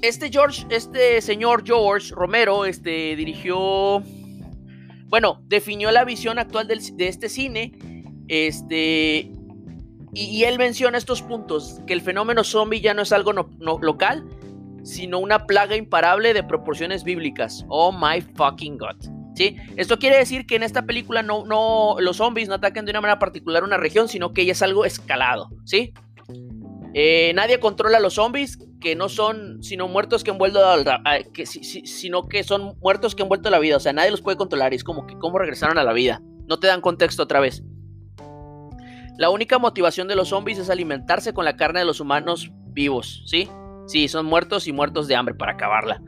este 0.00 0.30
George, 0.30 0.66
este 0.70 1.20
señor 1.20 1.64
George 1.66 2.14
Romero, 2.14 2.64
este 2.64 3.16
dirigió, 3.16 4.02
bueno, 5.08 5.42
definió 5.46 5.90
la 5.90 6.04
visión 6.04 6.38
actual 6.38 6.68
de 6.68 7.08
este 7.08 7.28
cine, 7.28 7.72
este, 8.28 9.32
y, 10.14 10.44
él 10.44 10.58
menciona 10.58 10.98
estos 10.98 11.22
puntos, 11.22 11.80
que 11.86 11.92
el 11.92 12.00
fenómeno 12.00 12.44
zombie 12.44 12.80
ya 12.80 12.94
no 12.94 13.02
es 13.02 13.12
algo 13.12 13.32
local, 13.32 14.24
sino 14.82 15.18
una 15.18 15.46
plaga 15.46 15.76
imparable 15.76 16.32
de 16.32 16.42
proporciones 16.42 17.04
bíblicas. 17.04 17.64
Oh 17.68 17.92
my 17.92 18.20
fucking 18.20 18.78
god. 18.78 18.96
¿Sí? 19.34 19.56
Esto 19.76 19.98
quiere 20.00 20.16
decir 20.16 20.46
que 20.46 20.56
en 20.56 20.64
esta 20.64 20.82
película 20.82 21.22
no, 21.22 21.44
no, 21.44 21.96
los 22.00 22.16
zombies 22.16 22.48
no 22.48 22.54
atacan 22.54 22.84
de 22.84 22.90
una 22.90 23.00
manera 23.00 23.20
particular 23.20 23.62
una 23.62 23.76
región, 23.76 24.08
sino 24.08 24.32
que 24.32 24.44
ya 24.44 24.52
es 24.52 24.62
algo 24.62 24.84
escalado, 24.84 25.48
¿sí? 25.64 25.92
Eh, 26.92 27.32
nadie 27.36 27.60
controla 27.60 27.98
a 27.98 28.00
los 28.00 28.14
zombies, 28.14 28.58
que 28.80 28.94
no 28.94 29.08
son 29.08 29.62
sino 29.62 29.88
muertos 29.88 30.24
que 30.24 30.30
han 30.30 30.38
vuelto 30.38 30.60
a, 30.64 30.78
que, 31.32 31.46
sino 31.46 32.28
que 32.28 32.44
son 32.44 32.76
muertos 32.80 33.14
que 33.14 33.22
han 33.22 33.28
vuelto 33.28 33.48
a 33.48 33.50
la 33.50 33.58
vida. 33.58 33.76
O 33.76 33.80
sea, 33.80 33.92
nadie 33.92 34.10
los 34.10 34.22
puede 34.22 34.36
controlar. 34.36 34.74
es 34.74 34.84
como 34.84 35.06
que 35.06 35.18
cómo 35.18 35.38
regresaron 35.38 35.78
a 35.78 35.84
la 35.84 35.92
vida. 35.92 36.22
No 36.46 36.58
te 36.58 36.66
dan 36.66 36.80
contexto 36.80 37.22
otra 37.22 37.40
vez. 37.40 37.62
La 39.18 39.30
única 39.30 39.58
motivación 39.58 40.06
de 40.06 40.14
los 40.14 40.28
zombies 40.28 40.58
es 40.58 40.70
alimentarse 40.70 41.34
con 41.34 41.44
la 41.44 41.56
carne 41.56 41.80
de 41.80 41.86
los 41.86 42.00
humanos 42.00 42.52
vivos, 42.68 43.24
¿sí? 43.26 43.48
Sí, 43.88 44.06
son 44.06 44.26
muertos 44.26 44.68
y 44.68 44.72
muertos 44.72 45.08
de 45.08 45.16
hambre 45.16 45.34
para 45.34 45.52
acabarla. 45.52 46.00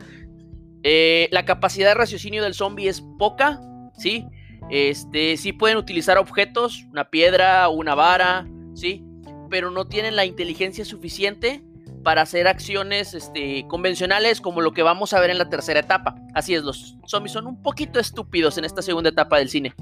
Eh, 0.84 1.28
la 1.32 1.44
capacidad 1.44 1.88
de 1.88 1.94
raciocinio 1.94 2.42
del 2.42 2.54
zombie 2.54 2.88
es 2.88 3.02
poca, 3.18 3.60
¿sí? 3.98 4.26
Este, 4.70 5.36
sí 5.36 5.52
pueden 5.52 5.76
utilizar 5.76 6.18
objetos, 6.18 6.86
una 6.92 7.10
piedra, 7.10 7.68
una 7.68 7.96
vara, 7.96 8.46
¿sí? 8.74 9.04
Pero 9.50 9.72
no 9.72 9.86
tienen 9.86 10.14
la 10.14 10.24
inteligencia 10.24 10.84
suficiente 10.84 11.64
para 12.02 12.22
hacer 12.22 12.48
acciones 12.48 13.14
este, 13.14 13.66
convencionales 13.68 14.40
como 14.40 14.60
lo 14.60 14.72
que 14.72 14.82
vamos 14.82 15.12
a 15.12 15.20
ver 15.20 15.30
en 15.30 15.38
la 15.38 15.48
tercera 15.48 15.80
etapa. 15.80 16.14
Así 16.34 16.54
es, 16.54 16.62
los 16.62 16.96
zombies 17.06 17.32
son 17.32 17.46
un 17.46 17.62
poquito 17.62 18.00
estúpidos 18.00 18.58
en 18.58 18.64
esta 18.64 18.82
segunda 18.82 19.10
etapa 19.10 19.38
del 19.38 19.48
cine. 19.48 19.74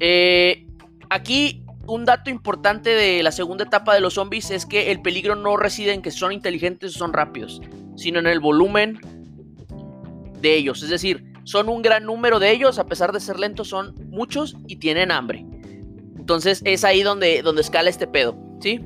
Eh, 0.00 0.66
aquí 1.10 1.64
un 1.86 2.04
dato 2.04 2.30
importante 2.30 2.90
de 2.90 3.22
la 3.22 3.32
segunda 3.32 3.64
etapa 3.64 3.94
de 3.94 4.00
los 4.00 4.14
zombies 4.14 4.50
es 4.50 4.66
que 4.66 4.90
el 4.92 5.02
peligro 5.02 5.34
no 5.36 5.56
reside 5.56 5.92
en 5.92 6.02
que 6.02 6.10
son 6.10 6.32
inteligentes 6.32 6.94
o 6.96 6.98
son 6.98 7.12
rápidos, 7.12 7.60
sino 7.96 8.18
en 8.20 8.26
el 8.26 8.40
volumen 8.40 9.00
de 10.40 10.54
ellos. 10.54 10.82
Es 10.82 10.90
decir, 10.90 11.32
son 11.44 11.68
un 11.68 11.82
gran 11.82 12.04
número 12.04 12.38
de 12.38 12.50
ellos, 12.50 12.78
a 12.78 12.86
pesar 12.86 13.12
de 13.12 13.20
ser 13.20 13.38
lentos, 13.38 13.68
son 13.68 13.94
muchos 14.10 14.56
y 14.68 14.76
tienen 14.76 15.10
hambre. 15.10 15.44
Entonces 16.16 16.62
es 16.64 16.84
ahí 16.84 17.02
donde, 17.02 17.42
donde 17.42 17.62
escala 17.62 17.90
este 17.90 18.06
pedo, 18.06 18.38
¿sí? 18.60 18.80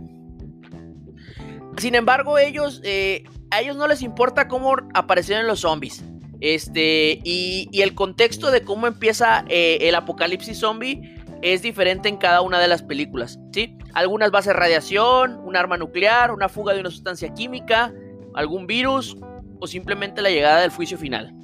Sin 1.79 1.95
embargo, 1.95 2.39
ellos, 2.39 2.81
eh, 2.85 3.25
a 3.51 3.61
ellos 3.61 3.77
no 3.77 3.87
les 3.87 4.03
importa 4.03 4.49
cómo 4.49 4.77
aparecieron 4.95 5.47
los 5.47 5.61
zombies. 5.61 6.03
Este, 6.41 7.21
y, 7.25 7.69
el 7.81 7.95
contexto 7.95 8.51
de 8.51 8.63
cómo 8.63 8.87
empieza 8.87 9.45
eh, 9.49 9.79
el 9.83 9.95
apocalipsis 9.95 10.59
zombie 10.59 11.01
es 11.43 11.63
diferente 11.63 12.09
en 12.09 12.17
cada 12.17 12.41
una 12.43 12.59
de 12.59 12.69
las 12.69 12.83
películas, 12.83 13.39
¿sí? 13.53 13.77
Algunas 13.95 14.33
va 14.33 14.41
a 14.41 14.43
ser 14.43 14.57
radiación, 14.57 15.39
un 15.45 15.57
arma 15.57 15.77
nuclear, 15.77 16.33
una 16.33 16.49
fuga 16.49 16.75
de 16.75 16.81
una 16.81 16.91
sustancia 16.91 17.33
química, 17.33 17.93
algún 18.35 18.67
virus 18.67 19.17
o 19.61 19.67
simplemente 19.67 20.21
la 20.21 20.31
llegada 20.31 20.61
del 20.61 20.71
juicio 20.71 20.99
final. 20.99 21.35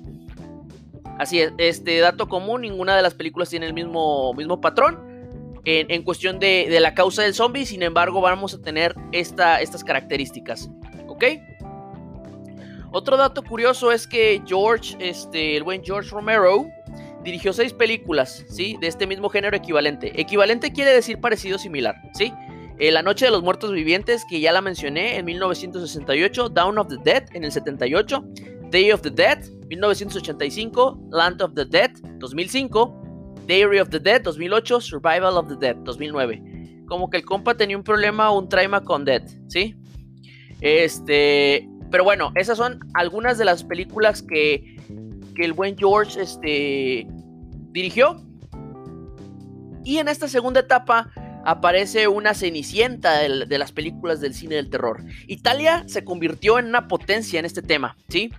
Así 1.18 1.40
es, 1.40 1.52
este 1.58 1.98
dato 2.00 2.28
común, 2.28 2.62
ninguna 2.62 2.96
de 2.96 3.02
las 3.02 3.14
películas 3.14 3.48
tiene 3.48 3.66
el 3.66 3.74
mismo, 3.74 4.34
mismo 4.34 4.60
patrón 4.60 5.11
en, 5.64 6.02
cuestión 6.02 6.38
de, 6.38 6.66
la 6.80 6.94
causa 6.94 7.22
del 7.22 7.34
zombie, 7.34 7.66
sin 7.66 7.82
embargo 7.82 8.20
vamos 8.20 8.54
a 8.54 8.60
tener 8.60 8.94
esta, 9.12 9.60
estas 9.60 9.84
características, 9.84 10.70
¿ok? 11.08 11.24
Otro 12.90 13.16
dato 13.16 13.42
curioso 13.42 13.90
es 13.90 14.06
que 14.06 14.42
George, 14.46 14.96
este, 14.98 15.56
el 15.56 15.62
buen 15.62 15.82
George 15.82 16.10
Romero, 16.10 16.66
dirigió 17.24 17.52
seis 17.52 17.72
películas, 17.72 18.44
¿sí? 18.48 18.76
De 18.80 18.86
este 18.86 19.06
mismo 19.06 19.28
género 19.28 19.56
equivalente. 19.56 20.20
Equivalente 20.20 20.72
quiere 20.72 20.92
decir 20.92 21.18
parecido 21.20 21.58
similar, 21.58 21.94
¿sí? 22.12 22.32
Eh, 22.78 22.90
la 22.90 23.02
Noche 23.02 23.26
de 23.26 23.30
los 23.30 23.42
Muertos 23.42 23.72
Vivientes, 23.72 24.24
que 24.28 24.40
ya 24.40 24.52
la 24.52 24.60
mencioné 24.60 25.16
en 25.16 25.24
1968, 25.24 26.48
Down 26.48 26.78
of 26.78 26.88
the 26.88 26.96
Dead 27.02 27.24
en 27.32 27.44
el 27.44 27.52
78, 27.52 28.24
Day 28.70 28.90
of 28.90 29.02
the 29.02 29.10
Dead 29.10 29.38
1985, 29.68 30.98
Land 31.10 31.42
of 31.42 31.54
the 31.54 31.64
Dead 31.64 31.92
2005, 32.18 33.01
Diary 33.46 33.78
of 33.80 33.90
the 33.90 33.98
Dead 33.98 34.22
2008, 34.22 34.80
Survival 34.80 35.36
of 35.36 35.48
the 35.48 35.56
Dead 35.56 35.76
2009. 35.84 36.84
Como 36.86 37.10
que 37.10 37.18
el 37.18 37.24
compa 37.24 37.54
tenía 37.54 37.76
un 37.76 37.84
problema, 37.84 38.30
un 38.30 38.48
trauma 38.48 38.82
con 38.82 39.04
Dead, 39.04 39.22
¿sí? 39.48 39.74
Este, 40.60 41.68
pero 41.90 42.04
bueno, 42.04 42.32
esas 42.34 42.56
son 42.56 42.80
algunas 42.94 43.38
de 43.38 43.44
las 43.44 43.64
películas 43.64 44.22
que, 44.22 44.76
que 45.34 45.44
el 45.44 45.52
buen 45.52 45.76
George 45.76 46.20
este, 46.20 47.06
dirigió. 47.70 48.22
Y 49.84 49.98
en 49.98 50.08
esta 50.08 50.28
segunda 50.28 50.60
etapa 50.60 51.10
aparece 51.44 52.08
una 52.08 52.34
cenicienta 52.34 53.18
de, 53.18 53.58
las 53.58 53.72
películas 53.72 54.20
del 54.20 54.34
cine 54.34 54.56
del 54.56 54.70
terror. 54.70 55.04
Italia 55.26 55.84
se 55.86 56.04
convirtió 56.04 56.58
en 56.58 56.66
una 56.66 56.88
potencia 56.88 57.38
en 57.38 57.44
este 57.44 57.62
tema, 57.62 57.96
¿sí? 58.08 58.30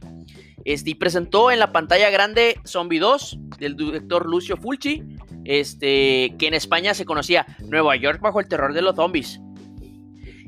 Este, 0.65 0.91
y 0.91 0.95
presentó 0.95 1.51
en 1.51 1.59
la 1.59 1.71
pantalla 1.71 2.09
grande 2.09 2.59
Zombie 2.65 2.99
2 2.99 3.37
del 3.59 3.75
director 3.75 4.25
Lucio 4.25 4.55
Fulci, 4.57 5.03
este, 5.43 6.35
que 6.37 6.47
en 6.47 6.53
España 6.53 6.93
se 6.93 7.05
conocía 7.05 7.45
Nueva 7.67 7.95
York 7.95 8.21
bajo 8.21 8.39
el 8.39 8.47
terror 8.47 8.73
de 8.73 8.81
los 8.81 8.95
zombies. 8.95 9.41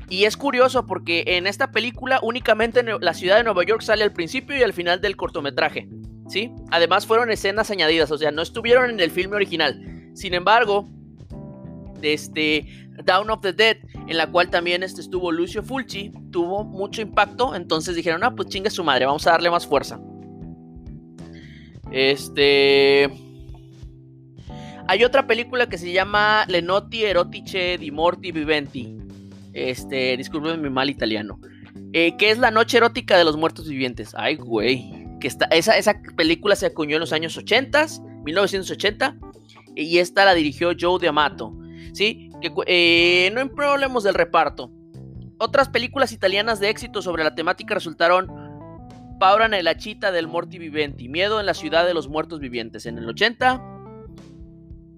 Y 0.10 0.26
es 0.26 0.38
curioso 0.38 0.86
porque 0.86 1.24
en 1.26 1.48
esta 1.48 1.72
película 1.72 2.20
únicamente 2.22 2.84
la 2.84 3.14
ciudad 3.14 3.38
de 3.38 3.44
Nueva 3.44 3.64
York 3.66 3.82
sale 3.82 4.04
al 4.04 4.14
principio 4.14 4.56
y 4.56 4.64
al 4.64 4.74
final 4.74 5.02
del 5.02 5.18
cortometraje. 5.18 5.90
¿sí? 6.30 6.52
Además 6.72 7.06
fueron 7.06 7.32
escenas 7.32 7.72
añadidas, 7.72 8.12
o 8.12 8.18
sea, 8.18 8.32
no 8.32 8.42
estuvieron 8.42 8.90
en 8.90 9.00
el 9.00 9.12
filme 9.12 9.36
original. 9.36 10.12
Sin 10.14 10.34
embargo, 10.34 10.88
este 12.02 12.85
Down 13.04 13.30
of 13.30 13.42
the 13.42 13.54
Dead, 13.54 13.78
en 14.08 14.18
la 14.18 14.28
cual 14.28 14.50
también 14.50 14.84
este 14.84 15.02
estuvo 15.02 15.32
Lucio 15.32 15.64
Fulci, 15.64 16.12
tuvo 16.32 16.64
mucho 16.64 17.02
impacto, 17.02 17.56
entonces 17.56 17.96
dijeron, 17.96 18.24
ah, 18.24 18.34
pues 18.36 18.50
chinga 18.50 18.70
su 18.70 18.84
madre, 18.84 19.06
vamos 19.06 19.26
a 19.28 19.32
darle 19.32 19.50
más 19.50 19.68
fuerza. 19.68 20.00
Este... 21.92 23.10
Hay 24.88 25.04
otra 25.04 25.26
película 25.26 25.68
que 25.68 25.80
se 25.80 25.92
llama 25.92 26.46
Le 26.48 26.62
Noti 26.62 27.04
Erotice 27.04 27.80
di 27.80 27.90
Morti 27.90 28.32
Viventi. 28.32 28.96
Este, 29.52 30.16
disculpen 30.16 30.62
mi 30.62 30.70
mal 30.70 30.92
italiano. 30.92 31.40
Eh, 31.92 32.16
que 32.18 32.30
es 32.30 32.38
la 32.38 32.52
noche 32.52 32.78
erótica 32.78 33.18
de 33.18 33.24
los 33.24 33.36
muertos 33.36 33.68
vivientes. 33.68 34.14
Ay, 34.16 34.36
güey 34.36 35.06
que 35.20 35.28
está, 35.28 35.46
esa, 35.46 35.78
esa 35.78 36.02
película 36.16 36.56
se 36.56 36.68
acuñó 36.68 36.96
en 36.96 37.00
los 37.00 37.14
años 37.14 37.38
80, 37.38 37.88
1980, 38.24 39.18
y 39.76 39.98
esta 39.98 40.26
la 40.26 40.34
dirigió 40.34 40.72
Joe 40.80 41.04
D'Amato, 41.04 41.54
¿sí? 41.94 42.30
Que, 42.42 42.52
eh, 42.68 43.32
no 43.34 43.42
hay 43.42 43.50
problemas 43.50 44.04
del 44.04 44.14
reparto. 44.14 44.72
Otras 45.38 45.70
películas 45.70 46.12
italianas 46.12 46.60
de 46.60 46.70
éxito 46.70 47.02
sobre 47.02 47.24
la 47.24 47.36
temática 47.36 47.74
resultaron 47.74 48.28
Paura 49.20 49.48
la 49.48 49.78
chita 49.78 50.12
del 50.12 50.28
Morti 50.28 50.60
Viventi, 50.60 51.08
Miedo 51.08 51.40
en 51.40 51.46
la 51.46 51.54
ciudad 51.54 51.86
de 51.86 51.94
los 51.94 52.10
muertos 52.10 52.40
vivientes 52.40 52.86
en 52.86 52.98
el 52.98 53.08
80, 53.08 53.62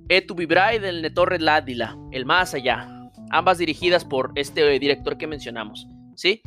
Etu 0.09 0.35
Vibrai 0.35 0.79
del 0.79 1.01
Netorre 1.01 1.39
Ladila, 1.39 1.97
El 2.11 2.25
Más 2.25 2.53
Allá, 2.53 3.11
ambas 3.29 3.57
dirigidas 3.57 4.05
por 4.05 4.31
este 4.35 4.79
director 4.79 5.17
que 5.17 5.27
mencionamos, 5.27 5.87
¿sí? 6.15 6.41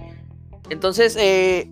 Entonces, 0.68 1.16
eh, 1.16 1.70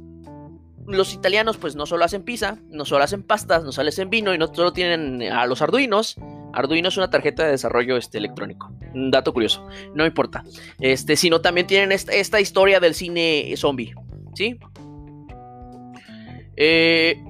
los 0.87 1.15
italianos 1.15 1.57
pues 1.57 1.77
no 1.77 1.87
solo 1.87 2.05
hacen 2.05 2.23
pizza, 2.23 2.59
no 2.71 2.85
solo 2.85 3.05
hacen 3.05 3.23
pastas, 3.23 3.65
no 3.65 3.73
solo 3.73 3.89
hacen 3.89 4.11
vino 4.11 4.35
y 4.35 4.39
no 4.39 4.53
solo 4.53 4.73
tienen 4.73 5.23
a 5.31 5.47
los 5.47 5.63
arduinos. 5.63 6.17
Arduino 6.53 6.89
es 6.89 6.97
una 6.97 7.11
tarjeta 7.11 7.45
de 7.45 7.53
desarrollo 7.53 7.97
este, 7.97 8.19
electrónico. 8.19 8.73
Un 8.95 9.11
dato 9.11 9.33
curioso. 9.33 9.67
No 9.95 10.07
importa. 10.07 10.45
Este, 10.81 11.17
sino 11.17 11.41
también 11.41 11.67
tienen 11.67 11.93
esta, 11.93 12.41
historia 12.41 12.81
del 12.81 12.95
cine 12.95 13.53
zombie. 13.57 13.95
¿Sí? 14.35 14.59
Eh, 16.57 17.23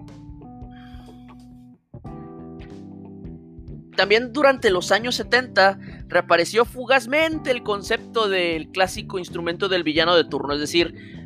también 3.97 4.33
durante 4.33 4.71
los 4.71 4.93
años 4.93 5.17
70 5.17 5.79
reapareció 6.07 6.65
fugazmente 6.65 7.51
el 7.51 7.65
concepto 7.65 8.29
del 8.29 8.69
clásico 8.69 9.19
instrumento 9.19 9.69
del 9.69 9.83
villano 9.83 10.15
de 10.15 10.25
turno, 10.25 10.55
es 10.55 10.61
decir, 10.61 11.18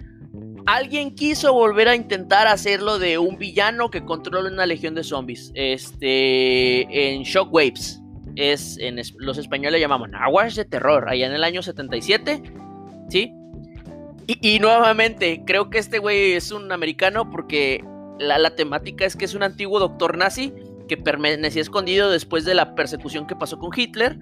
alguien 0.66 1.14
quiso 1.14 1.52
volver 1.52 1.88
a 1.88 1.94
intentar 1.94 2.46
hacerlo 2.46 2.98
de 2.98 3.18
un 3.18 3.38
villano 3.38 3.90
que 3.90 4.04
controla 4.04 4.50
una 4.50 4.66
legión 4.66 4.94
de 4.94 5.04
zombies. 5.04 5.52
Este, 5.54 7.14
en 7.14 7.22
Shockwaves. 7.22 8.00
Es, 8.34 8.78
los 9.18 9.36
españoles 9.36 9.72
le 9.72 9.80
llamaban 9.80 10.14
aguas 10.14 10.54
de 10.54 10.64
terror, 10.64 11.08
allá 11.08 11.26
en 11.26 11.32
el 11.32 11.44
año 11.44 11.62
77. 11.62 12.42
¿Sí? 13.08 13.32
Y, 14.26 14.58
nuevamente, 14.60 15.42
creo 15.44 15.68
que 15.68 15.78
este 15.78 15.98
güey 15.98 16.32
es 16.32 16.52
un 16.52 16.70
americano 16.72 17.28
porque 17.28 17.84
la, 18.18 18.38
la, 18.38 18.54
temática 18.54 19.04
es 19.04 19.16
que 19.16 19.24
es 19.24 19.34
un 19.34 19.42
antiguo 19.42 19.80
doctor 19.80 20.16
nazi 20.16 20.54
que 20.88 20.96
permanecía 20.96 21.60
escondido 21.60 22.10
después 22.10 22.44
de 22.44 22.54
la 22.54 22.74
persecución 22.74 23.26
que 23.26 23.36
pasó 23.36 23.58
con 23.58 23.70
Hitler. 23.76 24.18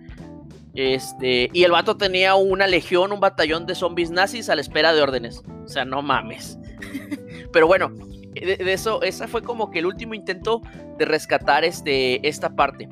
Este, 0.75 1.51
y 1.53 1.65
el 1.65 1.73
vato 1.73 1.97
tenía 1.97 2.35
una 2.37 2.67
legión, 2.67 3.13
un 3.13 3.21
batallón 3.21 3.67
de 3.67 3.75
zombies 3.75 4.11
nazis 4.11 4.49
a 4.49 4.55
la 4.55 4.61
espera 4.61 4.93
de 4.93 5.03
órdenes. 5.03 5.43
O 5.65 5.69
sea, 5.69 5.85
no 5.85 6.03
mames. 6.03 6.59
Pero 7.53 7.67
bueno, 7.67 7.91
de, 8.33 8.59
eso, 8.73 9.03
esa 9.03 9.27
fue 9.29 9.43
como 9.43 9.71
que 9.71 9.81
el 9.81 9.87
último 9.87 10.15
intento 10.15 10.63
de 10.99 11.05
rescatar 11.05 11.65
este, 11.65 12.27
esta 12.27 12.55
parte. 12.55 12.89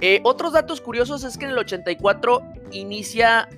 Eh, 0.00 0.20
otros 0.24 0.52
datos 0.52 0.80
curiosos 0.80 1.22
es 1.22 1.38
que 1.38 1.44
en 1.44 1.52
el 1.52 1.58
84 1.58 2.42
inicia 2.72 3.48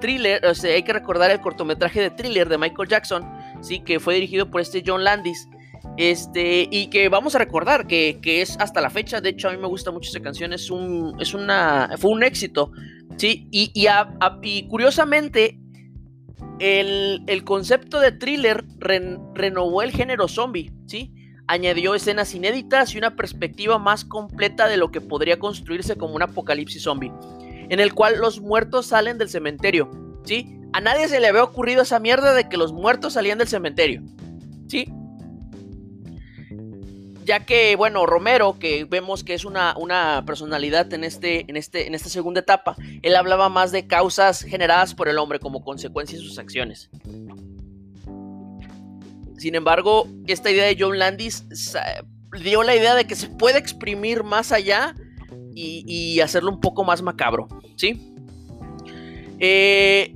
Thriller, 0.00 0.44
o 0.44 0.54
sea, 0.54 0.74
hay 0.74 0.82
que 0.82 0.92
recordar 0.92 1.30
el 1.30 1.40
cortometraje 1.40 2.02
de 2.02 2.10
Thriller 2.10 2.50
de 2.50 2.58
Michael 2.58 2.88
Jackson, 2.88 3.24
sí, 3.62 3.80
que 3.80 3.98
fue 3.98 4.14
dirigido 4.14 4.50
por 4.50 4.60
este 4.60 4.82
John 4.86 5.04
Landis. 5.04 5.48
Este, 5.96 6.68
y 6.70 6.88
que 6.88 7.08
vamos 7.08 7.34
a 7.34 7.38
recordar 7.38 7.86
que, 7.86 8.18
es 8.22 8.56
hasta 8.60 8.80
la 8.80 8.90
fecha, 8.90 9.20
de 9.20 9.30
hecho 9.30 9.48
a 9.48 9.52
mí 9.52 9.58
me 9.58 9.66
gusta 9.66 9.90
mucho 9.90 10.10
esa 10.10 10.20
canción, 10.20 10.52
es 10.52 10.70
un, 10.70 11.16
es 11.20 11.32
una, 11.32 11.94
fue 11.96 12.10
un 12.10 12.22
éxito, 12.22 12.70
¿sí? 13.16 13.48
Y, 13.50 13.72
y, 13.74 14.68
curiosamente, 14.68 15.58
el, 16.58 17.42
concepto 17.44 17.98
de 18.00 18.12
thriller 18.12 18.64
renovó 18.78 19.82
el 19.82 19.90
género 19.90 20.28
zombie, 20.28 20.70
¿sí? 20.86 21.12
Añadió 21.46 21.94
escenas 21.94 22.34
inéditas 22.34 22.94
y 22.94 22.98
una 22.98 23.16
perspectiva 23.16 23.78
más 23.78 24.04
completa 24.04 24.68
de 24.68 24.76
lo 24.76 24.90
que 24.90 25.00
podría 25.00 25.38
construirse 25.38 25.96
como 25.96 26.14
un 26.14 26.22
apocalipsis 26.22 26.82
zombie, 26.82 27.12
en 27.70 27.80
el 27.80 27.94
cual 27.94 28.18
los 28.18 28.40
muertos 28.40 28.86
salen 28.86 29.16
del 29.16 29.30
cementerio, 29.30 29.90
¿sí? 30.24 30.60
A 30.74 30.80
nadie 30.82 31.08
se 31.08 31.20
le 31.20 31.28
había 31.28 31.44
ocurrido 31.44 31.82
esa 31.82 32.00
mierda 32.00 32.34
de 32.34 32.50
que 32.50 32.58
los 32.58 32.74
muertos 32.74 33.14
salían 33.14 33.38
del 33.38 33.48
cementerio, 33.48 34.02
¿sí? 34.68 34.92
Ya 37.26 37.44
que, 37.44 37.74
bueno, 37.74 38.06
Romero, 38.06 38.56
que 38.58 38.84
vemos 38.84 39.24
que 39.24 39.34
es 39.34 39.44
una, 39.44 39.74
una 39.76 40.22
personalidad 40.24 40.92
en, 40.94 41.02
este, 41.02 41.44
en, 41.48 41.56
este, 41.56 41.88
en 41.88 41.94
esta 41.96 42.08
segunda 42.08 42.40
etapa, 42.40 42.76
él 43.02 43.16
hablaba 43.16 43.48
más 43.48 43.72
de 43.72 43.88
causas 43.88 44.42
generadas 44.42 44.94
por 44.94 45.08
el 45.08 45.18
hombre 45.18 45.40
como 45.40 45.64
consecuencia 45.64 46.16
de 46.16 46.24
sus 46.24 46.38
acciones. 46.38 46.88
Sin 49.38 49.56
embargo, 49.56 50.08
esta 50.28 50.52
idea 50.52 50.66
de 50.66 50.76
John 50.78 50.98
Landis 50.98 51.44
dio 52.42 52.62
la 52.62 52.76
idea 52.76 52.94
de 52.94 53.06
que 53.06 53.16
se 53.16 53.28
puede 53.28 53.58
exprimir 53.58 54.22
más 54.22 54.52
allá 54.52 54.94
y, 55.52 56.20
hacerlo 56.20 56.50
un 56.50 56.60
poco 56.60 56.84
más 56.84 57.02
macabro, 57.02 57.48
¿sí? 57.76 58.14
Eh, 59.40 60.14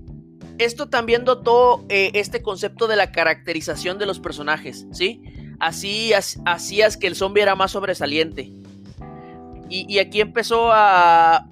esto 0.59 0.89
también 0.89 1.25
dotó 1.25 1.87
eh, 1.89 2.11
este 2.15 2.43
concepto 2.43 2.87
de 2.87 2.97
la 2.97 3.11
caracterización 3.11 3.99
de 3.99 4.07
los 4.07 4.21
personajes, 4.21 4.87
¿sí? 4.93 5.23
Así 5.61 6.13
hacías 6.13 6.97
que 6.97 7.07
el 7.07 7.15
zombie 7.15 7.43
era 7.43 7.55
más 7.55 7.71
sobresaliente. 7.71 8.51
Y, 9.73 10.01
aquí 10.01 10.21
empezó 10.21 10.73
a, 10.73 11.47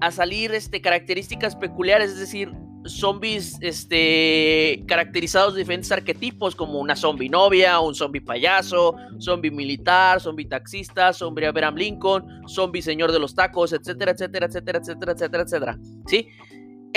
a 0.00 0.10
salir 0.10 0.52
este, 0.52 0.82
características 0.82 1.56
peculiares, 1.56 2.10
es 2.10 2.18
decir, 2.18 2.52
zombies 2.88 3.56
este, 3.62 4.84
caracterizados 4.86 5.54
de 5.54 5.60
diferentes 5.60 5.90
arquetipos, 5.90 6.54
como 6.54 6.78
una 6.78 6.94
zombie 6.94 7.30
novia, 7.30 7.80
un 7.80 7.94
zombie 7.94 8.20
payaso, 8.20 8.94
zombie 9.18 9.50
militar, 9.50 10.20
zombie 10.20 10.44
taxista, 10.44 11.14
zombie 11.14 11.46
Abraham 11.46 11.76
Lincoln, 11.76 12.46
zombie 12.46 12.82
señor 12.82 13.12
de 13.12 13.18
los 13.18 13.34
tacos, 13.34 13.72
etcétera, 13.72 14.12
etcétera, 14.12 14.46
etcétera, 14.46 14.78
etcétera, 14.78 15.12
etcétera, 15.12 15.42
etcétera. 15.42 15.78
¿Sí? 16.06 16.28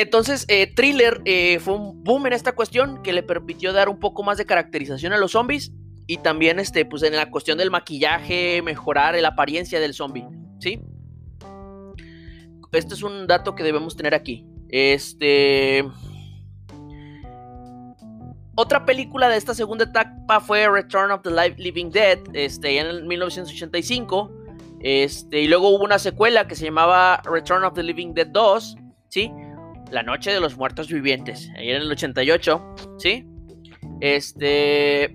Entonces, 0.02 0.46
eh, 0.48 0.72
Thriller 0.74 1.22
eh, 1.26 1.60
fue 1.60 1.76
un 1.76 2.06
boom 2.06 2.28
en 2.28 2.32
esta 2.32 2.54
cuestión 2.54 3.04
que 3.04 3.12
le 3.12 3.22
permitió 3.22 3.74
dar 3.74 3.90
un 3.90 4.00
poco 4.00 4.24
más 4.24 4.38
de 4.38 4.46
caracterización 4.46 5.12
a 5.12 5.18
los 5.18 5.32
zombies 5.32 5.74
y 6.08 6.20
también 6.20 6.58
este, 6.58 6.86
pues, 6.86 7.04
en 7.04 7.18
la 7.18 7.30
cuestión 7.30 7.58
del 7.58 7.70
maquillaje, 7.70 8.62
mejorar 8.62 9.16
la 9.16 9.28
apariencia 9.28 9.78
del 9.82 9.94
zombie, 9.94 10.26
¿sí? 10.60 10.82
Este 12.72 12.94
es 12.94 13.04
un 13.04 13.28
dato 13.28 13.56
que 13.56 13.64
debemos 13.64 13.98
tener 13.98 14.16
aquí. 14.16 14.46
Este... 14.70 15.84
Otra 18.56 18.86
película 18.86 19.28
de 19.28 19.36
esta 19.36 19.54
segunda 19.54 19.84
etapa 19.84 20.40
fue 20.40 20.70
Return 20.70 21.12
of 21.12 21.24
the 21.24 21.32
Living 21.58 21.90
Dead, 21.90 22.20
este, 22.34 22.80
en 22.80 23.06
1985. 23.06 24.32
Este, 24.80 25.42
y 25.42 25.48
luego 25.50 25.70
hubo 25.70 25.84
una 25.84 26.00
secuela 26.00 26.48
que 26.48 26.56
se 26.56 26.66
llamaba 26.66 27.22
Return 27.26 27.66
of 27.66 27.74
the 27.74 27.84
Living 27.84 28.14
Dead 28.14 28.28
2, 28.28 28.78
¿sí? 29.10 29.32
La 29.92 30.04
Noche 30.04 30.32
de 30.32 30.40
los 30.40 30.58
Muertos 30.58 30.88
Vivientes, 30.88 31.50
ahí 31.58 31.70
en 31.70 31.82
el 31.82 31.92
88, 31.92 32.76
¿sí? 32.98 33.26
Este... 34.02 35.12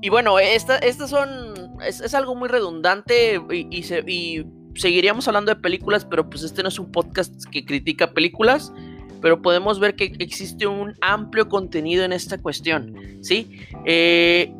Y 0.00 0.10
bueno, 0.10 0.38
estas 0.38 1.10
son. 1.10 1.54
Es, 1.84 2.14
algo 2.14 2.36
muy 2.36 2.48
redundante 2.48 3.40
y, 3.50 4.44
seguiríamos 4.76 5.26
hablando 5.26 5.52
de 5.52 5.60
películas, 5.60 6.04
pero 6.04 6.30
pues 6.30 6.44
este 6.44 6.62
no 6.62 6.68
es 6.68 6.78
un 6.78 6.92
podcast 6.92 7.34
que 7.50 7.64
critica 7.64 8.12
películas. 8.12 8.72
Pero 9.20 9.42
podemos 9.42 9.80
ver 9.80 9.96
que 9.96 10.12
existe 10.20 10.68
un 10.68 10.94
amplio 11.00 11.48
contenido 11.48 12.04
en 12.04 12.12
esta 12.12 12.38
cuestión. 12.38 12.94
¿Sí? 13.20 13.58
Eh, 13.84 14.54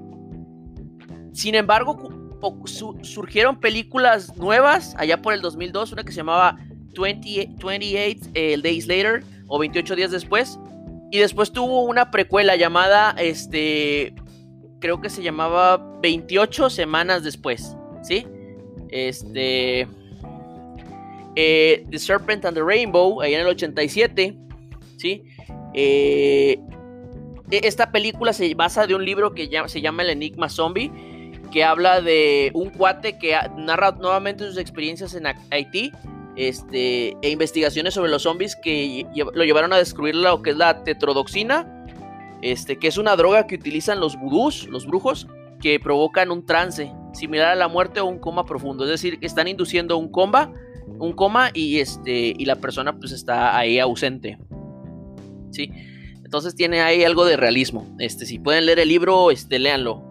sin 1.33 1.55
embargo, 1.55 1.97
surgieron 3.03 3.61
películas 3.61 4.37
nuevas 4.37 4.95
allá 4.99 5.21
por 5.21 5.35
el 5.35 5.41
2002, 5.41 5.93
una 5.93 6.05
que 6.05 6.13
se 6.13 6.19
llamaba 6.19 6.59
28 6.99 7.71
eh, 8.35 8.57
Days 8.63 8.87
Later 8.87 9.25
o 9.47 9.59
28 9.59 9.97
días 9.97 10.11
después. 10.11 10.59
Y 11.11 11.19
después 11.19 11.53
tuvo 11.53 11.85
una 11.85 12.11
precuela 12.11 12.57
llamada 12.57 13.15
este, 13.19 14.15
creo 14.81 15.01
que 15.01 15.09
se 15.09 15.23
llamaba 15.23 15.79
28 16.03 16.71
semanas 16.71 17.23
después, 17.23 17.77
¿sí? 18.03 18.27
Este... 18.91 19.87
Eh, 21.41 21.87
the 21.89 21.99
Serpent 22.01 22.45
and 22.45 22.57
the 22.57 22.65
Rainbow, 22.65 23.21
ahí 23.21 23.35
en 23.35 23.43
el 23.43 23.47
87, 23.47 24.37
¿sí? 24.97 25.23
Eh, 25.73 26.59
e, 27.51 27.61
esta 27.63 27.93
película 27.93 28.33
se 28.33 28.53
basa 28.55 28.89
de 28.89 28.97
un 28.97 29.05
libro 29.05 29.35
que 29.35 29.49
se 29.69 29.81
llama 29.81 30.03
El 30.03 30.11
Enigma 30.11 30.49
Zombie, 30.49 30.91
que 31.51 31.65
habla 31.65 32.01
de 32.01 32.51
un 32.55 32.71
cuate 32.71 33.19
que 33.19 33.37
narra 33.57 33.93
nuevamente 33.93 34.45
sus 34.45 34.59
experiencias 34.59 35.15
en 35.15 35.27
Haití 35.51 35.93
este, 36.37 37.17
e 37.21 37.31
investigaciones 37.31 37.95
sobre 37.95 38.11
los 38.11 38.23
zombies 38.23 38.55
que 38.55 39.07
lo 39.15 39.45
llevaron 39.45 39.73
a 39.73 39.77
descubrir 39.77 40.15
lo 40.15 40.41
que 40.41 40.51
es 40.51 40.57
la 40.57 40.85
tetrodoxina, 40.85 41.85
este, 42.43 42.79
que 42.79 42.87
es 42.87 42.97
una 42.97 43.17
droga 43.17 43.47
que 43.47 43.57
utilizan 43.57 43.99
los 43.99 44.17
vudús, 44.17 44.69
los 44.69 44.87
brujos, 44.87 45.27
que 45.61 45.81
provocan 45.81 46.31
un 46.31 46.47
trance 46.47 46.93
similar 47.13 47.49
a 47.49 47.55
la 47.57 47.69
muerte 47.69 48.01
o 48.01 48.07
un 48.07 48.19
coma 48.19 48.47
profundo. 48.47 48.85
Es 48.85 48.91
decir, 48.91 49.19
que 49.19 49.27
están 49.27 49.49
induciendo 49.49 49.97
un 49.97 50.11
coma, 50.11 50.53
un 50.87 51.13
coma 51.13 51.51
y, 51.53 51.81
este, 51.81 52.35
y 52.37 52.45
la 52.45 52.57
persona 52.57 52.97
pues 52.97 53.13
está 53.13 53.57
ahí 53.57 53.81
ausente. 53.81 54.39
¿Sí? 55.51 55.73
Entonces 56.25 56.55
tiene 56.55 56.83
ahí 56.83 57.03
algo 57.05 57.25
de 57.25 57.37
realismo. 57.37 57.87
Este, 57.99 58.27
si 58.27 58.39
pueden 58.39 58.67
leer 58.67 58.79
el 58.79 58.89
libro, 58.89 59.31
este, 59.31 59.59
léanlo. 59.59 60.08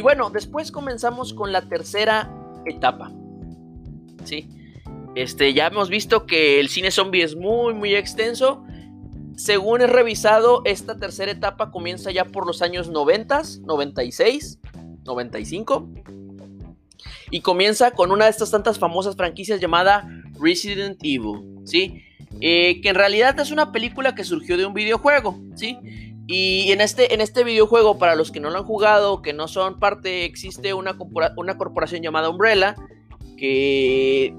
Y 0.00 0.02
bueno, 0.02 0.30
después 0.30 0.72
comenzamos 0.72 1.34
con 1.34 1.52
la 1.52 1.60
tercera 1.68 2.34
etapa. 2.64 3.12
¿Sí? 4.24 4.48
Este, 5.14 5.52
ya 5.52 5.66
hemos 5.66 5.90
visto 5.90 6.24
que 6.24 6.58
el 6.58 6.70
cine 6.70 6.90
zombie 6.90 7.22
es 7.22 7.36
muy, 7.36 7.74
muy 7.74 7.94
extenso. 7.94 8.64
Según 9.36 9.82
he 9.82 9.86
revisado, 9.86 10.62
esta 10.64 10.96
tercera 10.96 11.30
etapa 11.30 11.70
comienza 11.70 12.10
ya 12.12 12.24
por 12.24 12.46
los 12.46 12.62
años 12.62 12.88
90, 12.88 13.42
96, 13.60 14.60
95. 15.04 15.90
Y 17.30 17.42
comienza 17.42 17.90
con 17.90 18.10
una 18.10 18.24
de 18.24 18.30
estas 18.30 18.50
tantas 18.50 18.78
famosas 18.78 19.16
franquicias 19.16 19.60
llamada 19.60 20.08
Resident 20.40 20.98
Evil, 21.02 21.58
¿sí? 21.64 22.04
Eh, 22.40 22.80
que 22.80 22.88
en 22.88 22.94
realidad 22.94 23.38
es 23.38 23.50
una 23.50 23.70
película 23.70 24.14
que 24.14 24.24
surgió 24.24 24.56
de 24.56 24.64
un 24.64 24.72
videojuego, 24.72 25.38
¿sí? 25.56 25.76
Y 26.32 26.70
en 26.70 26.80
este, 26.80 27.12
en 27.12 27.20
este 27.20 27.42
videojuego, 27.42 27.98
para 27.98 28.14
los 28.14 28.30
que 28.30 28.38
no 28.38 28.50
lo 28.50 28.58
han 28.58 28.64
jugado, 28.64 29.20
que 29.20 29.32
no 29.32 29.48
son 29.48 29.80
parte, 29.80 30.24
existe 30.24 30.72
una, 30.74 30.96
una 31.36 31.58
corporación 31.58 32.02
llamada 32.02 32.30
Umbrella, 32.30 32.76
que 33.36 34.32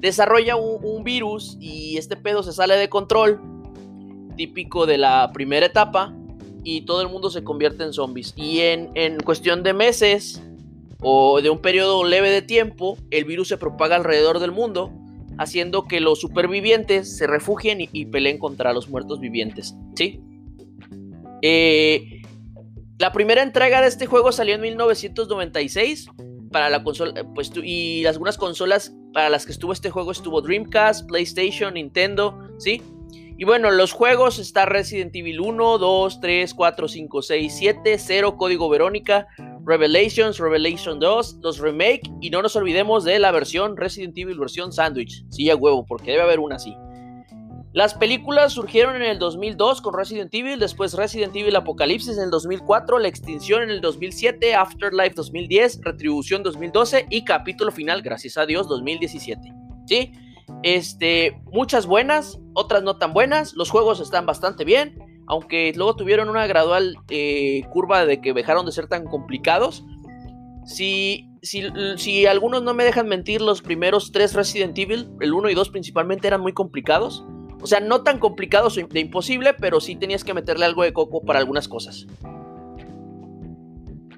desarrolla 0.00 0.56
un, 0.56 1.04
virus 1.04 1.56
y 1.60 1.96
este 1.96 2.16
pedo 2.16 2.42
se 2.42 2.52
sale 2.52 2.74
de 2.74 2.88
control, 2.88 3.40
típico 4.36 4.84
de 4.84 4.98
la 4.98 5.30
primera 5.32 5.66
etapa, 5.66 6.12
y 6.64 6.80
todo 6.80 7.02
el 7.02 7.08
mundo 7.08 7.30
se 7.30 7.44
convierte 7.44 7.84
en 7.84 7.92
zombies. 7.92 8.34
Y 8.34 8.62
en, 8.62 9.20
cuestión 9.20 9.62
de 9.62 9.74
meses 9.74 10.42
o 11.02 11.40
de 11.40 11.50
un 11.50 11.60
periodo 11.60 12.02
leve 12.02 12.30
de 12.30 12.42
tiempo, 12.42 12.98
el 13.12 13.26
virus 13.26 13.46
se 13.46 13.58
propaga 13.58 13.94
alrededor 13.94 14.40
del 14.40 14.50
mundo, 14.50 14.90
haciendo 15.38 15.84
que 15.86 16.00
los 16.00 16.20
supervivientes 16.20 17.16
se 17.16 17.26
refugien 17.26 17.78
y, 17.80 18.06
peleen 18.06 18.38
contra 18.38 18.72
los 18.72 18.88
muertos 18.88 19.20
vivientes. 19.20 19.74
¿Sí? 19.94 20.20
Eh, 21.42 22.22
la 22.98 23.12
primera 23.12 23.42
entrega 23.42 23.80
de 23.80 23.88
este 23.88 24.06
juego 24.06 24.32
salió 24.32 24.54
en 24.54 24.62
1996 24.62 26.08
para 26.50 26.70
la 26.70 26.82
consola, 26.82 27.24
pues, 27.34 27.52
y 27.62 28.06
algunas 28.06 28.38
consolas 28.38 28.94
para 29.12 29.28
las 29.28 29.44
que 29.44 29.52
estuvo 29.52 29.72
este 29.72 29.90
juego 29.90 30.12
estuvo 30.12 30.40
Dreamcast, 30.40 31.06
PlayStation, 31.06 31.74
Nintendo, 31.74 32.38
¿sí? 32.58 32.82
Y 33.38 33.44
bueno, 33.44 33.70
los 33.70 33.92
juegos 33.92 34.38
está 34.38 34.64
Resident 34.64 35.14
Evil 35.14 35.40
1, 35.40 35.78
2, 35.78 36.20
3, 36.20 36.54
4, 36.54 36.88
5, 36.88 37.22
6, 37.22 37.54
7, 37.54 37.98
0, 37.98 38.36
Código 38.38 38.68
Verónica, 38.70 39.26
Revelations, 39.66 40.38
Revelation 40.38 41.00
2, 41.00 41.38
los 41.42 41.58
remake 41.58 42.08
y 42.20 42.30
no 42.30 42.40
nos 42.40 42.54
olvidemos 42.54 43.02
de 43.02 43.18
la 43.18 43.32
versión 43.32 43.76
Resident 43.76 44.16
Evil 44.16 44.38
versión 44.38 44.72
Sandwich, 44.72 45.24
sí 45.30 45.50
a 45.50 45.56
huevo, 45.56 45.84
porque 45.84 46.12
debe 46.12 46.22
haber 46.22 46.38
una 46.38 46.54
así. 46.54 46.76
Las 47.72 47.92
películas 47.92 48.52
surgieron 48.52 48.94
en 48.96 49.02
el 49.02 49.18
2002 49.18 49.82
con 49.82 49.92
Resident 49.92 50.32
Evil, 50.32 50.60
después 50.60 50.94
Resident 50.94 51.34
Evil 51.34 51.56
Apocalipsis 51.56 52.16
en 52.16 52.24
el 52.24 52.30
2004, 52.30 53.00
La 53.00 53.08
Extinción 53.08 53.64
en 53.64 53.70
el 53.70 53.80
2007, 53.80 54.54
Afterlife 54.54 55.14
2010, 55.16 55.80
Retribución 55.82 56.44
2012 56.44 57.06
y 57.10 57.24
capítulo 57.24 57.72
final, 57.72 58.02
gracias 58.02 58.38
a 58.38 58.46
Dios, 58.46 58.68
2017. 58.68 59.52
¿Sí? 59.84 60.12
Este, 60.62 61.38
muchas 61.52 61.86
buenas, 61.86 62.38
otras 62.54 62.84
no 62.84 62.98
tan 62.98 63.12
buenas, 63.12 63.54
los 63.54 63.68
juegos 63.68 64.00
están 64.00 64.26
bastante 64.26 64.64
bien, 64.64 65.15
aunque 65.26 65.72
luego 65.74 65.96
tuvieron 65.96 66.28
una 66.28 66.46
gradual 66.46 66.96
eh, 67.08 67.62
curva 67.70 68.06
de 68.06 68.20
que 68.20 68.32
dejaron 68.32 68.66
de 68.66 68.72
ser 68.72 68.86
tan 68.86 69.04
complicados. 69.04 69.84
Si, 70.64 71.30
si, 71.42 71.64
si 71.96 72.26
algunos 72.26 72.62
no 72.62 72.74
me 72.74 72.84
dejan 72.84 73.08
mentir, 73.08 73.40
los 73.40 73.62
primeros 73.62 74.12
tres 74.12 74.34
Resident 74.34 74.76
Evil, 74.78 75.08
el 75.20 75.32
1 75.32 75.50
y 75.50 75.54
2 75.54 75.70
principalmente, 75.70 76.26
eran 76.26 76.40
muy 76.40 76.52
complicados. 76.52 77.24
O 77.60 77.66
sea, 77.66 77.80
no 77.80 78.02
tan 78.02 78.18
complicado 78.18 78.68
de 78.68 79.00
imposible, 79.00 79.54
pero 79.54 79.80
sí 79.80 79.96
tenías 79.96 80.24
que 80.24 80.34
meterle 80.34 80.66
algo 80.66 80.82
de 80.82 80.92
coco 80.92 81.22
para 81.22 81.38
algunas 81.38 81.68
cosas. 81.68 82.06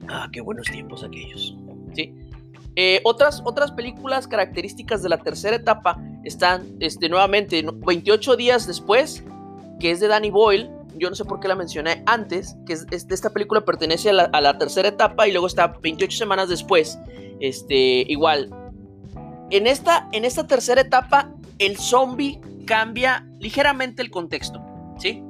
Ah, 0.08 0.28
qué 0.32 0.40
buenos 0.40 0.66
tiempos 0.68 1.04
aquellos. 1.04 1.56
Sí. 1.94 2.14
Eh, 2.76 3.00
otras, 3.04 3.42
otras 3.44 3.72
películas 3.72 4.28
características 4.28 5.02
de 5.02 5.08
la 5.08 5.18
tercera 5.18 5.56
etapa 5.56 6.00
están 6.24 6.76
este, 6.80 7.08
nuevamente 7.08 7.64
28 7.86 8.36
días 8.36 8.66
después, 8.66 9.24
que 9.80 9.90
es 9.90 10.00
de 10.00 10.08
Danny 10.08 10.30
Boyle. 10.30 10.70
Yo 10.96 11.10
no 11.10 11.16
sé 11.16 11.24
por 11.24 11.40
qué 11.40 11.48
la 11.48 11.54
mencioné 11.54 12.02
antes, 12.06 12.56
que 12.66 12.72
es, 12.72 12.86
esta 12.90 13.30
película 13.30 13.60
pertenece 13.64 14.10
a 14.10 14.12
la, 14.12 14.24
a 14.24 14.40
la, 14.40 14.58
tercera 14.58 14.88
etapa 14.88 15.28
y 15.28 15.32
luego 15.32 15.46
está 15.46 15.68
28 15.82 16.16
semanas 16.16 16.48
después. 16.48 16.98
Este, 17.40 18.04
igual. 18.08 18.50
En 19.50 19.66
esta, 19.66 20.08
en 20.12 20.24
esta 20.24 20.46
tercera 20.46 20.80
etapa, 20.80 21.32
el 21.58 21.78
zombie 21.78 22.40
cambia 22.66 23.26
ligeramente 23.38 24.02
el 24.02 24.10
contexto, 24.10 24.60
¿sí? 24.98 25.22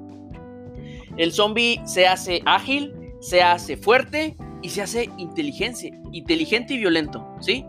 El 1.16 1.32
zombie 1.32 1.80
se 1.84 2.06
hace 2.06 2.42
ágil, 2.46 2.92
se 3.20 3.42
hace 3.42 3.76
fuerte 3.76 4.36
y 4.62 4.70
se 4.70 4.82
hace 4.82 5.10
inteligente, 5.18 5.92
inteligente 6.12 6.74
y 6.74 6.78
violento, 6.78 7.26
¿sí? 7.40 7.64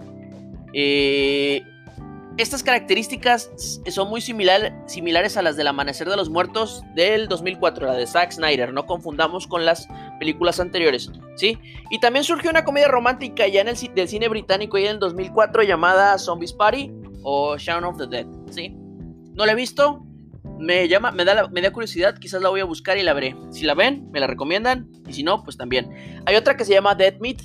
Eh, 0.73 1.61
estas 2.41 2.63
características 2.63 3.51
son 3.89 4.09
muy 4.09 4.21
similares 4.21 5.37
a 5.37 5.41
las 5.41 5.57
del 5.57 5.67
Amanecer 5.67 6.09
de 6.09 6.15
los 6.15 6.29
Muertos 6.29 6.83
del 6.95 7.27
2004, 7.27 7.87
la 7.87 7.93
de 7.93 8.07
Zack 8.07 8.31
Snyder, 8.31 8.73
no 8.73 8.85
confundamos 8.85 9.45
con 9.45 9.65
las 9.65 9.87
películas 10.19 10.59
anteriores, 10.59 11.11
¿sí? 11.35 11.57
Y 11.89 11.99
también 11.99 12.23
surgió 12.23 12.49
una 12.49 12.63
comedia 12.63 12.87
romántica 12.87 13.47
ya 13.47 13.61
en 13.61 13.67
el 13.67 13.75
del 13.93 14.07
cine 14.07 14.29
británico 14.29 14.77
ya 14.77 14.85
en 14.85 14.95
el 14.95 14.99
2004 14.99 15.63
llamada 15.63 16.17
Zombies 16.17 16.53
Party 16.53 16.91
o 17.23 17.57
Shaun 17.57 17.83
of 17.83 17.97
the 17.97 18.07
Dead, 18.07 18.27
¿sí? 18.51 18.73
No 19.33 19.45
la 19.45 19.51
he 19.51 19.55
visto, 19.55 20.05
me 20.59 20.87
llama, 20.87 21.11
me 21.11 21.25
da, 21.25 21.47
me 21.49 21.61
da 21.61 21.71
curiosidad, 21.71 22.17
quizás 22.19 22.41
la 22.41 22.49
voy 22.49 22.59
a 22.59 22.65
buscar 22.65 22.97
y 22.97 23.03
la 23.03 23.13
veré. 23.13 23.35
Si 23.51 23.63
la 23.63 23.73
ven, 23.73 24.09
me 24.11 24.19
la 24.19 24.27
recomiendan, 24.27 24.89
y 25.07 25.13
si 25.13 25.23
no, 25.23 25.43
pues 25.43 25.57
también. 25.57 26.21
Hay 26.25 26.35
otra 26.35 26.57
que 26.57 26.65
se 26.65 26.73
llama 26.73 26.95
Dead 26.95 27.17
Meat, 27.19 27.41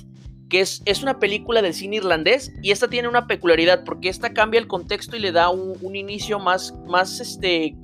que 0.49 0.61
es, 0.61 0.81
es, 0.85 1.01
una 1.01 1.19
película 1.19 1.61
del 1.61 1.73
cine 1.73 1.97
irlandés 1.97 2.53
y 2.61 2.71
esta 2.71 2.87
tiene 2.87 3.07
una 3.07 3.27
peculiaridad 3.27 3.83
porque 3.83 4.09
esta 4.09 4.33
cambia 4.33 4.59
el 4.59 4.67
contexto 4.67 5.15
y 5.15 5.19
le 5.19 5.31
da 5.31 5.49
un, 5.49 5.95
inicio 5.95 6.39
más, 6.39 6.73
más, 6.87 7.19
este, 7.19 7.75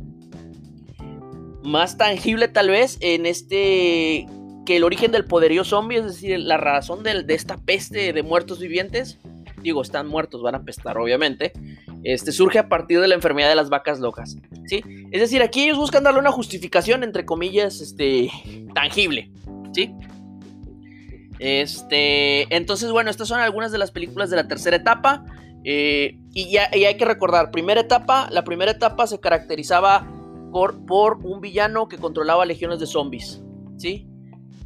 más 1.63 1.97
tangible 1.97 2.47
tal 2.47 2.69
vez 2.69 2.97
en 3.01 3.25
este, 3.25 4.27
que 4.65 4.77
el 4.77 4.83
origen 4.83 5.11
del 5.11 5.25
poderío 5.25 5.63
zombie, 5.63 5.97
es 5.97 6.05
decir, 6.05 6.39
la 6.39 6.57
razón 6.57 7.03
de, 7.03 7.23
de 7.23 7.33
esta 7.33 7.57
peste 7.57 8.13
de 8.13 8.23
muertos 8.23 8.59
vivientes, 8.59 9.19
digo, 9.61 9.81
están 9.81 10.07
muertos, 10.07 10.41
van 10.41 10.55
a 10.55 10.63
pestar 10.63 10.97
obviamente, 10.97 11.53
este, 12.03 12.31
surge 12.31 12.59
a 12.59 12.67
partir 12.67 12.99
de 12.99 13.07
la 13.07 13.15
enfermedad 13.15 13.49
de 13.49 13.55
las 13.55 13.69
vacas 13.69 13.99
locas, 13.99 14.37
¿sí? 14.65 14.83
Es 15.11 15.21
decir, 15.21 15.41
aquí 15.41 15.63
ellos 15.63 15.77
buscan 15.77 16.03
darle 16.03 16.19
una 16.19 16.31
justificación, 16.31 17.03
entre 17.03 17.25
comillas, 17.25 17.79
este, 17.81 18.29
tangible, 18.73 19.29
¿sí? 19.73 19.93
Este, 21.41 22.55
entonces, 22.55 22.91
bueno, 22.91 23.09
estas 23.09 23.27
son 23.27 23.39
algunas 23.39 23.71
de 23.71 23.79
las 23.79 23.89
películas 23.89 24.29
de 24.29 24.35
la 24.35 24.47
tercera 24.47 24.77
etapa. 24.77 25.25
Eh, 25.63 26.19
y, 26.33 26.51
ya, 26.51 26.69
hay 26.71 26.95
que 26.97 27.05
recordar, 27.05 27.49
primera 27.49 27.81
etapa, 27.81 28.29
la 28.29 28.43
primera 28.43 28.71
etapa 28.71 29.07
se 29.07 29.19
caracterizaba 29.19 30.07
por, 30.51 30.85
por 30.85 31.17
un 31.25 31.41
villano 31.41 31.87
que 31.87 31.97
controlaba 31.97 32.45
legiones 32.45 32.79
de 32.79 32.85
zombies, 32.85 33.41
¿sí? 33.77 34.07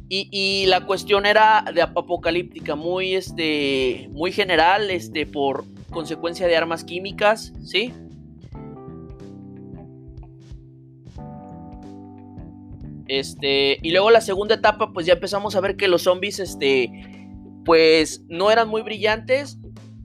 Y, 0.08 0.66
la 0.66 0.84
cuestión 0.84 1.24
era 1.24 1.64
de 1.74 1.80
apocalíptica, 1.80 2.76
muy, 2.76 3.14
este, 3.14 4.08
muy 4.12 4.30
general, 4.30 4.90
este, 4.90 5.26
por 5.26 5.64
consecuencia 5.90 6.46
de 6.46 6.56
armas 6.56 6.84
químicas, 6.84 7.54
¿sí? 7.64 7.92
Este, 13.08 13.78
y 13.82 13.90
luego 13.90 14.10
la 14.10 14.20
segunda 14.20 14.56
etapa, 14.56 14.92
pues 14.92 15.06
ya 15.06 15.14
empezamos 15.14 15.54
a 15.54 15.60
ver 15.60 15.76
que 15.76 15.88
los 15.88 16.02
zombies, 16.02 16.40
este, 16.40 16.90
pues 17.64 18.24
no 18.28 18.50
eran 18.50 18.68
muy 18.68 18.82
brillantes, 18.82 19.58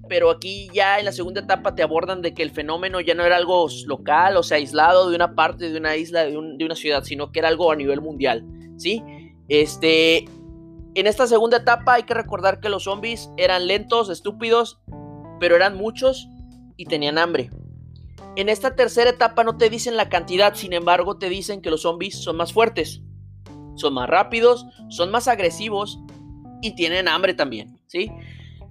pero 0.08 0.30
aquí 0.30 0.70
ya 0.74 1.00
en 1.00 1.06
la 1.06 1.12
segunda 1.12 1.42
etapa 1.42 1.74
te 1.74 1.84
abordan 1.84 2.22
de 2.22 2.34
que 2.34 2.44
el 2.44 2.52
fenómeno 2.52 3.00
ya 3.00 3.16
no 3.16 3.24
era 3.24 3.38
algo 3.38 3.68
local, 3.86 4.36
o 4.36 4.44
sea, 4.44 4.58
aislado 4.58 5.10
de 5.10 5.16
una 5.16 5.36
parte 5.36 5.70
de 5.70 5.78
una 5.78 5.96
isla, 5.96 6.26
de, 6.26 6.38
una 6.38 6.76
ciudad, 6.76 7.04
sino 7.04 7.32
que 7.32 7.40
era 7.40 7.48
algo 7.48 7.72
a 7.72 7.76
nivel 7.76 8.02
mundial, 8.02 8.46
¿sí? 8.78 9.04
Este, 9.48 10.26
en 10.96 11.08
esta 11.08 11.28
segunda 11.28 11.58
etapa 11.58 11.94
hay 11.94 12.04
que 12.04 12.14
recordar 12.14 12.60
que 12.60 12.68
los 12.68 12.84
zombies 12.84 13.32
eran 13.38 13.68
lentos, 13.68 14.10
estúpidos, 14.10 14.82
pero 15.40 15.56
eran 15.56 15.78
muchos 15.78 16.28
y 16.76 16.86
tenían 16.86 17.18
hambre. 17.18 17.50
En 18.36 18.50
esta 18.50 18.76
tercera 18.76 19.10
etapa 19.10 19.44
no 19.44 19.58
te 19.58 19.70
dicen 19.70 19.98
la 19.98 20.10
cantidad, 20.10 20.56
sin 20.56 20.74
embargo 20.74 21.18
te 21.18 21.30
dicen 21.30 21.62
que 21.62 21.70
los 21.70 21.82
zombies 21.82 22.16
son 22.16 22.38
más 22.38 22.54
fuertes, 22.54 23.02
son 23.76 23.94
más 23.94 24.10
rápidos, 24.10 24.66
son 24.90 25.12
más 25.12 25.28
agresivos 25.28 26.00
y 26.62 26.76
tienen 26.76 27.08
hambre 27.08 27.34
también, 27.34 27.80
¿sí? 27.88 28.12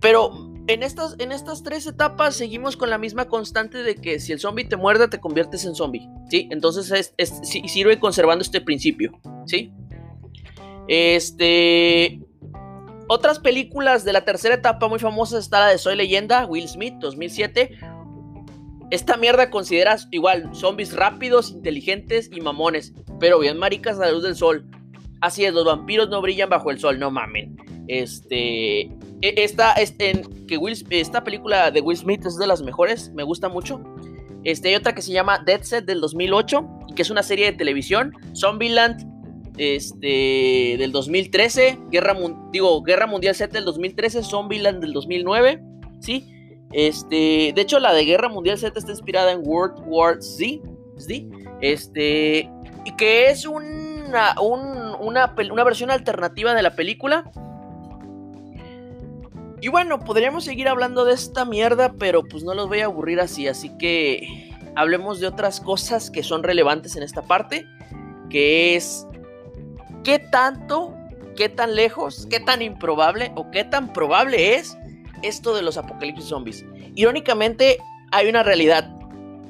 Pero 0.00 0.50
en 0.66 0.82
estas, 0.82 1.16
en 1.18 1.32
estas 1.32 1.62
tres 1.62 1.86
etapas 1.86 2.36
seguimos 2.36 2.76
con 2.76 2.88
la 2.88 2.96
misma 2.96 3.26
constante 3.26 3.82
de 3.82 3.96
que 3.96 4.18
si 4.18 4.32
el 4.32 4.40
zombie 4.40 4.64
te 4.64 4.76
muerde 4.76 5.08
te 5.08 5.20
conviertes 5.20 5.64
en 5.64 5.74
zombie, 5.74 6.08
¿sí? 6.30 6.48
Entonces 6.50 7.14
sirve 7.42 7.98
conservando 7.98 8.42
este 8.42 8.60
principio, 8.60 9.12
¿sí? 9.46 9.72
Este... 10.88 12.20
Otras 13.12 13.40
películas 13.40 14.04
de 14.04 14.12
la 14.12 14.24
tercera 14.24 14.54
etapa 14.54 14.86
muy 14.86 15.00
famosas 15.00 15.42
está 15.42 15.58
la 15.58 15.66
de 15.66 15.78
Soy 15.78 15.96
Leyenda, 15.96 16.46
Will 16.46 16.68
Smith, 16.68 16.94
2007, 17.00 17.76
esta 18.90 19.16
mierda 19.16 19.50
consideras 19.50 20.08
igual 20.10 20.50
zombies 20.54 20.94
rápidos, 20.94 21.50
inteligentes 21.50 22.30
y 22.32 22.40
mamones, 22.40 22.92
pero 23.18 23.38
bien 23.38 23.56
maricas 23.56 23.98
a 23.98 24.06
la 24.06 24.12
luz 24.12 24.22
del 24.22 24.36
sol. 24.36 24.66
Así 25.20 25.44
es, 25.44 25.52
los 25.52 25.64
vampiros 25.64 26.08
no 26.08 26.20
brillan 26.22 26.48
bajo 26.48 26.70
el 26.70 26.78
sol, 26.78 26.98
no 26.98 27.10
mamen. 27.10 27.56
Este, 27.88 28.80
e, 28.80 28.90
esta, 29.20 29.72
este, 29.74 30.22
que 30.48 30.58
esta 30.90 31.22
película 31.22 31.70
de 31.70 31.80
Will 31.80 31.96
Smith 31.96 32.24
es 32.26 32.36
de 32.36 32.46
las 32.46 32.62
mejores, 32.62 33.12
me 33.14 33.22
gusta 33.22 33.48
mucho. 33.48 33.80
Este, 34.44 34.68
hay 34.68 34.74
otra 34.74 34.94
que 34.94 35.02
se 35.02 35.12
llama 35.12 35.42
Dead 35.44 35.62
Set 35.62 35.84
del 35.84 36.00
2008, 36.00 36.68
que 36.96 37.02
es 37.02 37.10
una 37.10 37.22
serie 37.22 37.46
de 37.46 37.52
televisión. 37.52 38.14
Zombieland, 38.34 39.06
este, 39.58 40.76
del 40.78 40.92
2013. 40.92 41.78
Guerra, 41.90 42.16
digo, 42.50 42.82
Guerra 42.82 43.06
Mundial 43.06 43.34
Z 43.34 43.52
del 43.52 43.66
2013. 43.66 44.22
Zombieland 44.22 44.80
del 44.80 44.94
2009, 44.94 45.62
¿sí? 46.00 46.39
Este, 46.72 47.52
de 47.54 47.60
hecho, 47.60 47.80
la 47.80 47.92
de 47.92 48.04
Guerra 48.04 48.28
Mundial 48.28 48.58
Z 48.58 48.78
está 48.78 48.90
inspirada 48.92 49.32
en 49.32 49.40
World 49.44 49.82
War 49.86 50.22
Z, 50.22 50.62
este, 51.60 52.48
y 52.84 52.96
que 52.96 53.30
es 53.30 53.46
una, 53.46 54.34
una, 54.40 55.34
una 55.50 55.64
versión 55.64 55.90
alternativa 55.90 56.54
de 56.54 56.62
la 56.62 56.74
película. 56.76 57.30
Y 59.60 59.68
bueno, 59.68 59.98
podríamos 59.98 60.44
seguir 60.44 60.68
hablando 60.68 61.04
de 61.04 61.12
esta 61.12 61.44
mierda, 61.44 61.92
pero 61.98 62.22
pues 62.22 62.44
no 62.44 62.54
los 62.54 62.68
voy 62.68 62.80
a 62.80 62.86
aburrir 62.86 63.20
así, 63.20 63.46
así 63.46 63.76
que 63.76 64.50
hablemos 64.74 65.20
de 65.20 65.26
otras 65.26 65.60
cosas 65.60 66.10
que 66.10 66.22
son 66.22 66.42
relevantes 66.42 66.96
en 66.96 67.02
esta 67.02 67.22
parte, 67.22 67.66
que 68.30 68.76
es 68.76 69.06
qué 70.02 70.18
tanto, 70.18 70.94
qué 71.36 71.50
tan 71.50 71.74
lejos, 71.74 72.26
qué 72.30 72.40
tan 72.40 72.62
improbable 72.62 73.32
o 73.34 73.50
qué 73.50 73.64
tan 73.64 73.92
probable 73.92 74.54
es 74.54 74.78
esto 75.22 75.54
de 75.54 75.62
los 75.62 75.76
apocalipsis 75.76 76.26
zombies. 76.26 76.64
Irónicamente, 76.94 77.78
hay 78.10 78.28
una 78.28 78.42
realidad. 78.42 78.96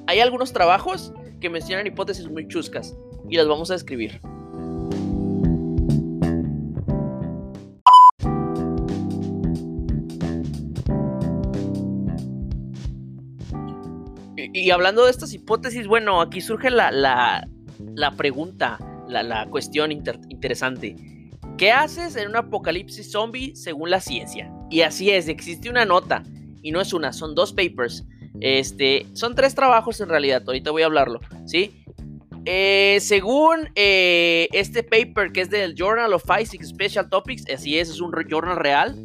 Hay 0.07 0.21
algunos 0.21 0.53
trabajos 0.53 1.13
que 1.41 1.51
mencionan 1.51 1.87
hipótesis 1.87 2.29
muy 2.29 2.47
chuscas 2.49 2.97
y 3.29 3.37
las 3.37 3.49
vamos 3.49 3.71
a 3.71 3.75
describir. 3.75 4.21
Y, 14.53 14.71
hablando 14.71 15.05
de 15.05 15.11
estas 15.11 15.33
hipótesis, 15.33 15.87
bueno, 15.87 16.21
aquí 16.21 16.41
surge 16.41 16.71
la, 16.71 16.91
la, 16.91 18.11
pregunta, 18.17 18.79
la, 19.09 19.23
la 19.23 19.47
cuestión 19.47 19.93
interesante. 19.93 20.97
¿Qué 21.57 21.71
haces 21.73 22.17
en 22.17 22.29
un 22.29 22.37
apocalipsis 22.37 23.13
zombie 23.13 23.55
según 23.55 23.91
la 23.91 24.01
ciencia? 24.01 24.53
Y 24.71 24.83
así 24.83 25.11
es, 25.11 25.29
existe 25.29 25.69
una 25.69 25.85
nota, 25.85 26.23
y 26.63 26.71
no 26.71 26.81
es 26.81 26.93
una, 26.93 27.13
son 27.13 27.35
dos 27.35 27.53
papers. 27.53 28.05
Este, 28.41 29.07
son 29.13 29.35
tres 29.35 29.55
trabajos 29.55 30.01
en 30.01 30.09
realidad, 30.09 30.43
ahorita 30.47 30.71
voy 30.71 30.83
a 30.83 30.87
hablarlo, 30.87 31.21
¿sí? 31.45 31.85
Eh, 32.47 32.99
según 33.01 33.69
eh, 33.75 34.49
este 34.53 34.83
paper 34.83 35.31
que 35.33 35.43
es 35.43 35.51
del 35.51 35.75
Journal 35.75 36.15
of 36.15 36.25
Physics 36.25 36.69
Special 36.69 37.11
Topics, 37.11 37.45
así 37.53 37.79
es, 37.79 37.91
es 37.91 38.01
un 38.01 38.13
journal 38.31 38.57
real, 38.57 38.97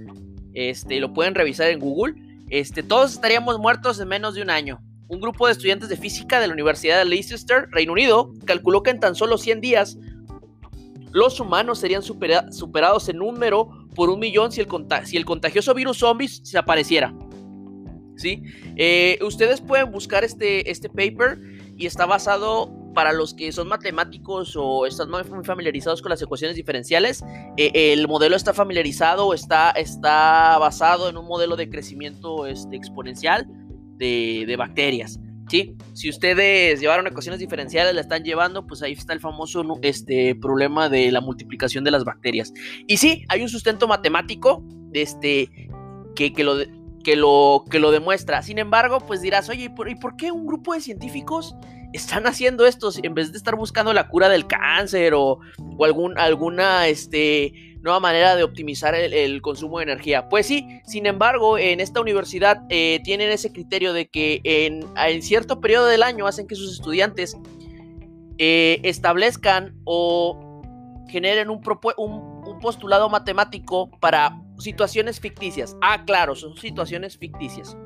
este, 0.54 0.99
lo 1.01 1.12
pueden 1.13 1.36
revisar 1.36 1.69
en 1.69 1.80
Google, 1.80 2.13
este, 2.49 2.84
todos 2.84 3.13
estaríamos 3.13 3.60
muertos 3.60 3.99
en 3.99 4.08
menos 4.08 4.36
de 4.36 4.41
un 4.41 4.49
año. 4.49 4.80
Un 5.08 5.19
grupo 5.19 5.45
de 5.45 5.51
estudiantes 5.51 5.89
de 5.89 5.97
física 5.97 6.39
de 6.39 6.47
la 6.47 6.54
Universidad 6.54 6.97
de 6.97 7.06
Leicester, 7.06 7.67
Reino 7.71 7.93
Unido, 7.93 8.34
calculó 8.45 8.84
que 8.84 8.91
en 8.91 8.99
tan 8.99 9.15
solo 9.15 9.38
100 9.38 9.62
días 9.62 9.97
los 11.15 11.39
humanos 11.39 11.80
serían 11.80 12.04
superados 12.04 13.08
en 13.08 13.17
número 13.19 13.69
por 13.95 14.10
un 14.10 14.19
millón 14.19 14.51
si 14.51 14.60
el, 14.60 14.67
contagioso 14.67 15.73
virus 15.73 15.99
zombies 15.99 16.41
se 16.43 16.58
apareciera. 16.58 17.15
¿Sí? 18.17 18.43
Eh, 18.75 19.17
ustedes 19.21 19.62
pueden 19.62 19.91
buscar 19.93 20.25
este, 20.25 20.69
este 20.69 20.89
paper 20.89 21.39
y 21.78 21.86
está 21.86 22.06
basado 22.06 22.69
para 22.93 23.13
los 23.13 23.34
que 23.34 23.54
son 23.54 23.69
matemáticos 23.69 24.58
o 24.58 24.86
están 24.86 25.10
muy 25.10 25.23
familiarizados 25.45 26.01
con 26.01 26.10
las 26.10 26.21
ecuaciones 26.21 26.58
diferenciales, 26.58 27.23
eh, 27.56 27.93
el 27.93 28.08
modelo 28.10 28.36
está 28.36 28.54
familiarizado, 28.54 29.34
está, 29.34 29.71
está 29.71 30.58
basado 30.58 31.10
en 31.10 31.15
un 31.15 31.28
modelo 31.28 31.56
de 31.56 31.69
crecimiento 31.69 32.45
este, 32.45 32.75
exponencial 32.75 33.47
de 33.97 34.56
bacterias. 34.58 35.17
¿Sí? 35.49 35.75
Si 35.93 36.10
ustedes 36.10 36.79
llevaron 36.79 37.08
ecuaciones 37.08 37.39
diferenciales, 37.39 37.93
la 37.93 38.01
están 38.01 38.23
llevando, 38.23 38.65
pues 38.65 38.81
ahí 38.81 38.93
está 38.93 39.13
el 39.13 39.19
famoso 39.19 39.63
este, 39.81 40.36
problema 40.36 40.89
de 40.89 41.12
la 41.12 41.21
multiplicación 41.21 41.84
de 41.84 41.91
las 41.91 42.03
bacterias. 42.03 42.53
Y 42.88 42.97
sí, 42.97 43.23
hay 43.29 43.41
un 43.41 43.49
sustento 43.49 43.88
matemático 43.88 44.63
este, 44.93 45.49
que, 46.15 46.43
lo, 46.43 46.58
que, 47.03 47.15
lo, 47.15 47.65
que 47.69 47.79
lo 47.79 47.91
demuestra. 47.91 48.41
Sin 48.41 48.58
embargo, 48.60 48.99
pues 48.99 49.21
dirás, 49.21 49.49
oye, 49.49 49.65
¿y 49.65 49.69
por, 49.69 50.15
qué 50.17 50.31
un 50.31 50.45
grupo 50.45 50.73
de 50.73 50.81
científicos 50.81 51.55
están 51.93 52.27
haciendo 52.27 52.65
esto 52.65 52.89
en 53.01 53.13
vez 53.13 53.31
de 53.31 53.38
estar 53.38 53.55
buscando 53.55 53.93
la 53.93 54.10
cura 54.10 54.27
del 54.27 54.47
cáncer 54.47 55.13
o, 55.13 55.39
o 55.77 55.86
algún, 55.86 56.17
alguna, 56.17 56.88
este, 56.88 57.74
nueva 57.86 58.00
manera 58.00 58.36
de 58.36 58.43
optimizar 58.43 58.95
el, 58.95 59.41
consumo 59.41 59.78
de 59.78 59.84
energía. 59.84 60.28
Pues 60.28 60.48
sí, 60.48 60.82
sin 60.86 61.06
embargo, 61.06 61.58
en 61.58 61.80
esta 61.80 62.02
universidad 62.02 62.63
eh, 62.69 63.00
tienen 63.04 63.30
ese 63.30 63.54
criterio 63.54 63.93
de 63.93 64.10
que 64.10 64.41
en, 64.43 65.21
cierto 65.21 65.62
periodo 65.62 65.86
del 65.86 66.04
año 66.04 66.28
hacen 66.28 66.48
que 66.48 66.56
sus 66.56 66.74
estudiantes 66.74 67.38
eh, 68.38 68.80
establezcan 68.84 69.76
o 69.86 70.62
generen 71.08 71.50
un, 71.50 71.62
un 71.98 72.60
postulado 72.60 73.08
matemático 73.08 73.89
para 74.02 74.41
situaciones 74.58 75.19
ficticias. 75.19 75.78
Ah, 75.82 76.04
claro, 76.06 76.36
son 76.36 76.58
situaciones 76.58 77.17
ficticias. 77.17 77.78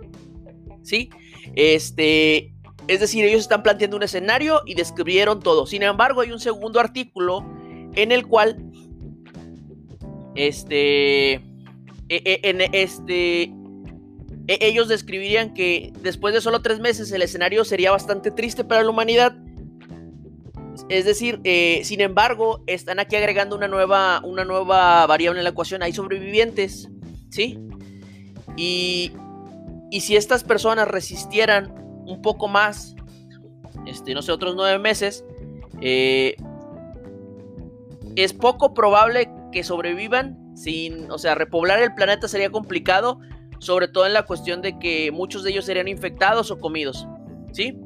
¿Sí? 0.81 1.09
Este, 1.55 2.53
es 2.87 3.01
decir, 3.01 3.25
ellos 3.25 3.41
están 3.41 3.63
planteando 3.63 3.97
un 3.97 4.03
escenario 4.03 4.61
y 4.65 4.75
describieron 4.75 5.41
todo. 5.41 5.65
Sin 5.65 5.83
embargo, 5.83 6.21
hay 6.21 6.31
un 6.31 6.39
segundo 6.39 6.79
artículo 6.79 7.45
en 7.95 8.13
el 8.13 8.25
cual 8.27 8.63
este 10.35 11.33
e, 11.33 11.41
e, 12.09 12.39
en 12.43 12.61
este 12.73 13.43
e, 14.47 14.57
ellos 14.61 14.87
describirían 14.87 15.53
que 15.53 15.93
después 16.01 16.33
de 16.33 16.41
solo 16.41 16.61
tres 16.61 16.79
meses 16.79 17.11
el 17.11 17.21
escenario 17.21 17.63
sería 17.63 17.91
bastante 17.91 18.31
triste 18.31 18.63
para 18.63 18.83
la 18.83 18.89
humanidad. 18.89 19.35
Es 20.87 21.05
decir, 21.05 21.39
eh, 21.43 21.81
sin 21.83 22.01
embargo, 22.01 22.63
están 22.65 22.99
aquí 22.99 23.15
agregando 23.15 23.55
una 23.55 23.67
nueva, 23.67 24.21
una 24.23 24.45
nueva 24.45 25.05
variable 25.05 25.39
en 25.39 25.43
la 25.43 25.51
ecuación. 25.51 25.83
Hay 25.83 25.93
sobrevivientes, 25.93 26.89
¿sí? 27.29 27.59
Y, 28.57 29.11
y 29.91 30.01
si 30.01 30.15
estas 30.15 30.43
personas 30.43 30.87
resistieran 30.87 31.75
un 32.07 32.21
poco 32.21 32.47
más, 32.47 32.95
este, 33.85 34.13
no 34.15 34.21
sé, 34.21 34.31
otros 34.31 34.55
nueve 34.55 34.79
meses, 34.79 35.23
eh, 35.81 36.35
es 38.15 38.33
poco 38.33 38.73
probable 38.73 39.29
que 39.51 39.63
sobrevivan 39.63 40.37
sin, 40.55 41.09
o 41.11 41.17
sea, 41.17 41.35
repoblar 41.35 41.81
el 41.81 41.93
planeta 41.93 42.27
sería 42.27 42.49
complicado, 42.49 43.19
sobre 43.59 43.87
todo 43.87 44.05
en 44.05 44.13
la 44.13 44.23
cuestión 44.23 44.61
de 44.61 44.79
que 44.79 45.11
muchos 45.11 45.43
de 45.43 45.51
ellos 45.51 45.65
serían 45.65 45.87
infectados 45.87 46.51
o 46.51 46.57
comidos, 46.57 47.07
¿sí? 47.51 47.77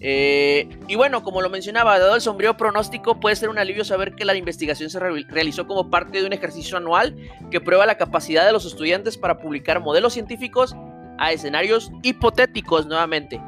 Eh, 0.00 0.68
y 0.88 0.94
bueno, 0.94 1.22
como 1.22 1.40
lo 1.40 1.50
mencionaba, 1.50 1.98
dado 1.98 2.14
el 2.14 2.20
sombrío 2.20 2.56
pronóstico, 2.56 3.18
puede 3.18 3.34
ser 3.34 3.48
un 3.48 3.58
alivio 3.58 3.84
saber 3.84 4.14
que 4.14 4.24
la 4.24 4.34
investigación 4.34 4.90
se 4.90 5.00
realizó 5.00 5.66
como 5.66 5.90
parte 5.90 6.20
de 6.20 6.26
un 6.26 6.32
ejercicio 6.32 6.76
anual 6.76 7.16
que 7.50 7.60
prueba 7.60 7.86
la 7.86 7.96
capacidad 7.96 8.46
de 8.46 8.52
los 8.52 8.66
estudiantes 8.66 9.16
para 9.16 9.38
publicar 9.38 9.80
modelos 9.80 10.12
científicos 10.12 10.76
a 11.18 11.32
escenarios 11.32 11.90
hipotéticos 12.02 12.86
nuevamente. 12.86 13.40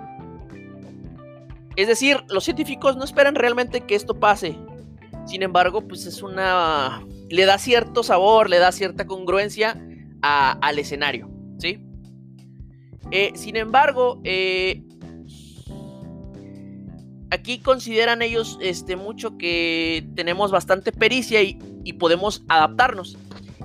Es 1.76 1.86
decir, 1.86 2.24
los 2.28 2.42
científicos 2.42 2.96
no 2.96 3.04
esperan 3.04 3.36
realmente 3.36 3.82
que 3.82 3.94
esto 3.94 4.18
pase. 4.18 4.58
Sin 5.28 5.42
embargo, 5.42 5.86
pues 5.86 6.06
es 6.06 6.22
una... 6.22 7.04
le 7.28 7.44
da 7.44 7.58
cierto 7.58 8.02
sabor, 8.02 8.48
le 8.48 8.58
da 8.58 8.72
cierta 8.72 9.06
congruencia 9.06 9.78
al 10.22 10.78
escenario, 10.78 11.30
¿sí? 11.58 11.78
Eh, 13.10 13.32
sin 13.34 13.56
embargo, 13.56 14.22
eh, 14.24 14.82
aquí 17.30 17.58
consideran 17.58 18.22
ellos 18.22 18.58
este, 18.62 18.96
mucho 18.96 19.36
que 19.36 20.06
tenemos 20.14 20.50
bastante 20.50 20.92
pericia 20.92 21.42
y, 21.42 21.58
podemos 21.98 22.44
adaptarnos. 22.48 23.16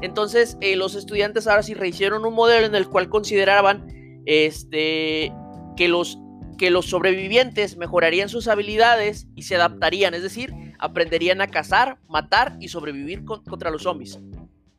Entonces, 0.01 0.57
eh, 0.61 0.77
los 0.77 0.95
estudiantes 0.95 1.45
ahora 1.45 1.61
sí 1.61 1.73
rehicieron 1.73 2.25
un 2.25 2.33
modelo 2.33 2.65
en 2.65 2.75
el 2.75 2.87
cual 2.87 3.09
consideraban 3.09 3.87
este, 4.25 5.33
que, 5.75 5.87
los, 5.89 6.17
que 6.57 6.71
los 6.71 6.85
sobrevivientes 6.85 7.75
mejorarían 7.75 8.29
sus 8.29 8.47
habilidades 8.47 9.27
y 9.35 9.43
se 9.43 9.55
adaptarían, 9.55 10.13
es 10.13 10.23
decir, 10.23 10.53
aprenderían 10.83 11.39
a 11.39 11.47
cazar, 11.47 11.97
matar 12.09 12.57
y 12.59 12.67
sobrevivir 12.67 13.23
contra 13.23 13.71
los 13.71 13.83
zombies. 13.83 14.19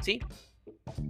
¿Sí? 0.02 0.20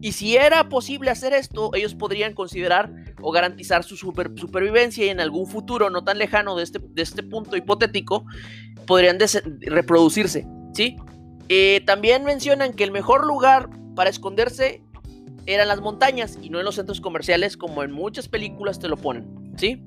Y 0.00 0.12
si 0.12 0.36
era 0.36 0.68
posible 0.68 1.10
hacer 1.10 1.32
esto, 1.32 1.72
ellos 1.74 1.96
podrían 1.96 2.32
considerar 2.32 2.92
o 3.20 3.32
garantizar 3.32 3.82
su 3.82 3.96
supervivencia 3.96 5.04
y 5.04 5.08
en 5.08 5.18
algún 5.18 5.48
futuro 5.48 5.90
no 5.90 6.04
tan 6.04 6.18
lejano 6.18 6.54
de 6.54 6.62
este, 6.62 6.78
de 6.80 7.02
este 7.02 7.24
punto 7.24 7.56
hipotético, 7.56 8.24
podrían 8.86 9.18
reproducirse. 9.62 10.46
¿sí? 10.72 10.96
Eh, 11.48 11.82
también 11.86 12.22
mencionan 12.22 12.72
que 12.72 12.84
el 12.84 12.92
mejor 12.92 13.26
lugar 13.26 13.68
para 13.96 14.10
esconderse 14.10 14.80
eran 15.46 15.66
las 15.66 15.80
montañas 15.80 16.38
y 16.40 16.50
no 16.50 16.60
en 16.60 16.66
los 16.66 16.76
centros 16.76 17.00
comerciales 17.00 17.56
como 17.56 17.82
en 17.82 17.90
muchas 17.90 18.28
películas 18.28 18.78
te 18.78 18.86
lo 18.86 18.96
ponen. 18.96 19.54
¿sí? 19.56 19.82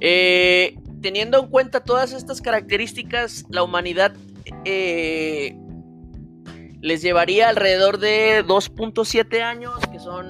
Eh, 0.00 0.76
teniendo 1.00 1.38
en 1.40 1.48
cuenta 1.48 1.80
todas 1.80 2.12
estas 2.12 2.40
características, 2.40 3.44
la 3.48 3.62
humanidad... 3.62 4.14
Eh, 4.64 5.56
les 6.80 7.02
llevaría 7.02 7.48
alrededor 7.48 7.98
de 7.98 8.44
2.7 8.44 9.42
años, 9.42 9.74
que 9.90 9.98
son 9.98 10.28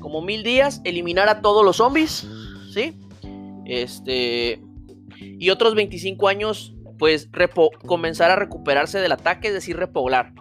como 0.00 0.22
mil 0.22 0.42
días, 0.42 0.80
eliminar 0.84 1.28
a 1.28 1.42
todos 1.42 1.64
los 1.64 1.76
zombies, 1.76 2.26
¿sí? 2.72 2.94
Este. 3.64 4.62
Y 5.20 5.50
otros 5.50 5.74
25 5.74 6.28
años, 6.28 6.74
pues 6.98 7.28
comenzar 7.84 8.30
a 8.30 8.36
recuperarse 8.36 8.98
del 8.98 9.12
ataque, 9.12 9.48
es 9.48 9.54
decir, 9.54 9.76
repoblar. 9.76 10.32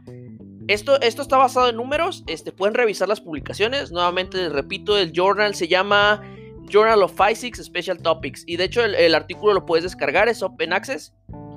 Esto, 0.67 0.99
esto 1.01 1.21
está 1.21 1.37
basado 1.37 1.69
en 1.69 1.75
números, 1.75 2.23
este, 2.27 2.51
pueden 2.51 2.73
revisar 2.73 3.07
las 3.07 3.21
publicaciones. 3.21 3.91
Nuevamente 3.91 4.37
les 4.37 4.51
repito, 4.51 4.97
el 4.97 5.11
journal 5.11 5.53
se 5.53 5.67
llama 5.67 6.21
Journal 6.67 7.03
of 7.03 7.13
Physics 7.15 7.63
Special 7.63 7.97
Topics. 7.97 8.43
Y 8.45 8.57
de 8.57 8.65
hecho 8.65 8.83
el, 8.83 9.15
artículo 9.15 9.53
lo 9.53 9.65
puedes 9.65 9.83
descargar, 9.83 10.27
es 10.27 10.41
Open 10.41 10.73
Access. 10.73 11.13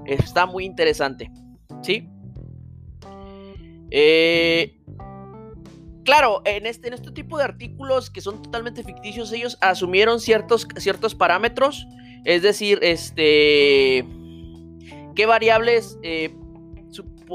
Está 0.06 0.46
muy 0.46 0.64
interesante. 0.64 1.30
¿Sí? 1.82 2.08
Eh, 3.90 4.80
claro, 6.04 6.42
en 6.44 6.66
este, 6.66 6.88
en 6.88 6.94
este 6.94 7.10
tipo 7.10 7.38
de 7.38 7.44
artículos 7.44 8.10
que 8.10 8.20
son 8.20 8.42
totalmente 8.42 8.82
ficticios, 8.82 9.32
ellos 9.32 9.58
asumieron 9.60 10.20
ciertos, 10.20 10.66
ciertos 10.76 11.14
parámetros. 11.14 11.86
Es 12.24 12.42
decir, 12.42 12.78
este. 12.82 14.04
¿Qué 15.14 15.26
variables? 15.26 15.98
Eh, 16.02 16.34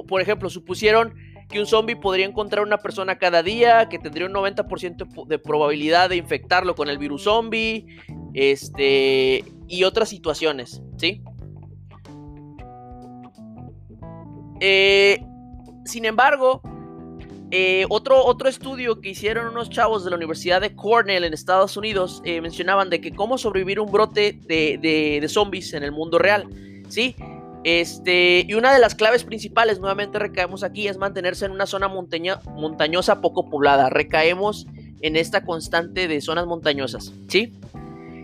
por 0.08 0.22
ejemplo, 0.22 0.50
supusieron 0.50 1.14
que 1.54 1.60
un 1.60 1.68
zombie 1.68 1.96
podría 1.96 2.26
encontrar 2.26 2.66
una 2.66 2.80
persona 2.80 3.20
cada 3.20 3.44
día, 3.44 3.88
que 3.88 4.00
tendría 4.00 4.26
un 4.26 4.34
90% 4.34 5.28
de 5.28 5.38
probabilidad 5.38 6.10
de 6.10 6.16
infectarlo 6.16 6.74
con 6.74 6.90
el 6.90 6.98
virus 6.98 7.26
zombie, 7.26 7.86
este, 8.34 9.46
y 9.68 9.84
otras 9.84 10.10
situaciones, 10.10 10.82
¿sí? 10.98 11.22
Eh, 14.62 15.24
sin 15.86 16.06
embargo, 16.06 16.64
eh, 17.52 17.86
otro, 17.90 18.26
otro 18.26 18.50
estudio 18.50 19.00
que 19.00 19.10
hicieron 19.10 19.46
unos 19.46 19.70
chavos 19.70 20.04
de 20.04 20.10
la 20.10 20.16
Universidad 20.16 20.60
de 20.60 20.76
Cornell 20.76 21.24
en 21.24 21.36
Estados 21.36 21.78
Unidos 21.78 22.24
eh, 22.26 22.42
mencionaban 22.42 22.90
de 22.90 23.00
que 23.00 23.14
cómo 23.14 23.38
sobrevivir 23.38 23.80
un 23.80 23.92
brote 23.92 24.40
de, 24.48 25.24
zombies 25.30 25.76
en 25.76 25.84
el 25.84 25.92
mundo 25.92 26.18
real. 26.18 26.48
¿sí? 26.90 27.16
Este, 27.64 28.46
y 28.48 28.54
una 28.56 28.74
de 28.74 28.80
las 28.80 28.96
claves 28.96 29.24
principales, 29.24 29.80
nuevamente 29.80 30.20
recaemos 30.20 30.64
aquí, 30.64 30.88
es 30.88 30.98
mantenerse 30.98 31.46
en 31.46 31.52
una 31.52 31.66
zona 31.66 31.88
montañosa 31.88 33.22
poco 33.22 33.50
poblada. 33.50 33.90
Recaemos 33.90 34.68
en 35.02 35.16
esta 35.16 35.46
constante 35.46 36.08
de 36.08 36.22
zonas 36.22 36.46
montañosas. 36.46 37.14
¿sí? 37.28 37.54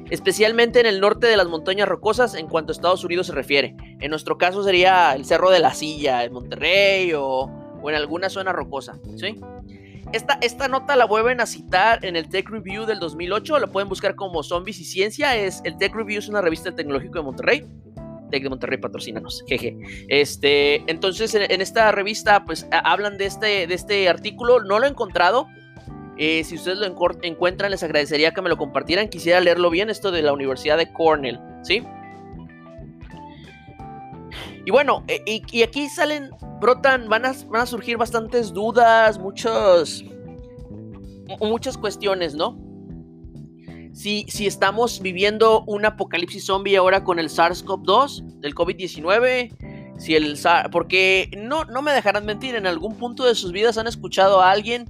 especialmente 0.09 0.79
en 0.79 0.85
el 0.85 0.99
norte 0.99 1.27
de 1.27 1.37
las 1.37 1.47
montañas 1.47 1.87
rocosas 1.87 2.35
en 2.35 2.47
cuanto 2.47 2.71
a 2.71 2.73
Estados 2.73 3.03
Unidos 3.03 3.27
se 3.27 3.33
refiere. 3.33 3.75
En 3.99 4.09
nuestro 4.09 4.37
caso 4.37 4.63
sería 4.63 5.13
el 5.13 5.25
Cerro 5.25 5.49
de 5.51 5.59
la 5.59 5.73
Silla, 5.73 6.23
en 6.23 6.33
Monterrey 6.33 7.13
o, 7.15 7.49
en 7.87 7.95
alguna 7.95 8.29
zona 8.29 8.51
rocosa. 8.51 8.97
¿sí? 9.17 9.39
Esta, 10.11 10.39
esta, 10.41 10.67
nota 10.67 10.95
la 10.95 11.05
vuelven 11.05 11.39
a 11.41 11.45
citar 11.45 12.03
en 12.03 12.15
el 12.15 12.29
Tech 12.29 12.49
Review 12.49 12.85
del 12.85 12.99
2008, 12.99 13.59
lo 13.59 13.71
pueden 13.71 13.89
buscar 13.89 14.15
como 14.15 14.41
Zombies 14.41 14.79
y 14.79 14.85
Ciencia, 14.85 15.35
es, 15.35 15.61
el 15.63 15.77
Tech 15.77 15.93
Review 15.93 16.17
es 16.17 16.27
una 16.27 16.41
revista 16.41 16.73
tecnológica 16.73 17.19
de 17.19 17.25
Monterrey. 17.25 17.65
Tech 18.29 18.43
de 18.43 18.49
Monterrey 18.49 18.77
patrocínanos, 18.77 19.43
jeje. 19.47 19.77
Este, 20.07 20.83
entonces 20.87 21.33
en, 21.35 21.61
esta 21.61 21.91
revista 21.91 22.45
pues 22.45 22.67
hablan 22.71 23.17
de 23.17 23.25
este, 23.25 23.67
de 23.67 23.73
este 23.73 24.09
artículo, 24.09 24.63
no 24.63 24.79
lo 24.79 24.85
he 24.85 24.89
encontrado, 24.89 25.47
eh, 26.21 26.43
si 26.43 26.55
ustedes 26.55 26.77
lo 26.77 26.85
encuentran, 27.21 27.71
les 27.71 27.81
agradecería 27.81 28.31
que 28.31 28.41
me 28.41 28.49
lo 28.49 28.57
compartieran. 28.57 29.07
Quisiera 29.07 29.39
leerlo 29.39 29.69
bien, 29.69 29.89
esto 29.89 30.11
de 30.11 30.21
la 30.21 30.33
Universidad 30.33 30.77
de 30.77 30.91
Cornell, 30.91 31.39
¿sí? 31.63 31.81
Y 34.65 34.69
bueno, 34.69 35.05
eh, 35.07 35.23
y, 35.25 35.63
aquí 35.63 35.87
salen, 35.87 36.29
brotan, 36.59 37.07
van 37.07 37.25
a, 37.25 37.33
van 37.47 37.61
a 37.61 37.65
surgir 37.65 37.95
bastantes 37.95 38.51
dudas, 38.51 39.17
muchos, 39.17 40.03
muchas 41.39 41.77
cuestiones, 41.77 42.35
¿no? 42.35 42.68
Si, 43.93 44.25
si, 44.29 44.47
estamos 44.47 45.01
viviendo 45.01 45.63
un 45.65 45.85
apocalipsis 45.85 46.45
zombie 46.45 46.77
ahora 46.77 47.03
con 47.03 47.19
el 47.19 47.29
SARS-CoV-2 47.29 48.39
del 48.39 48.55
COVID-19, 48.55 49.97
si 49.97 50.15
el 50.15 50.37
porque 50.71 51.29
no, 51.37 51.65
no 51.65 51.81
me 51.81 51.91
dejarán 51.91 52.25
mentir, 52.25 52.55
en 52.55 52.65
algún 52.67 52.95
punto 52.95 53.25
de 53.25 53.35
sus 53.35 53.51
vidas 53.51 53.77
han 53.77 53.87
escuchado 53.87 54.41
a 54.41 54.51
alguien 54.51 54.85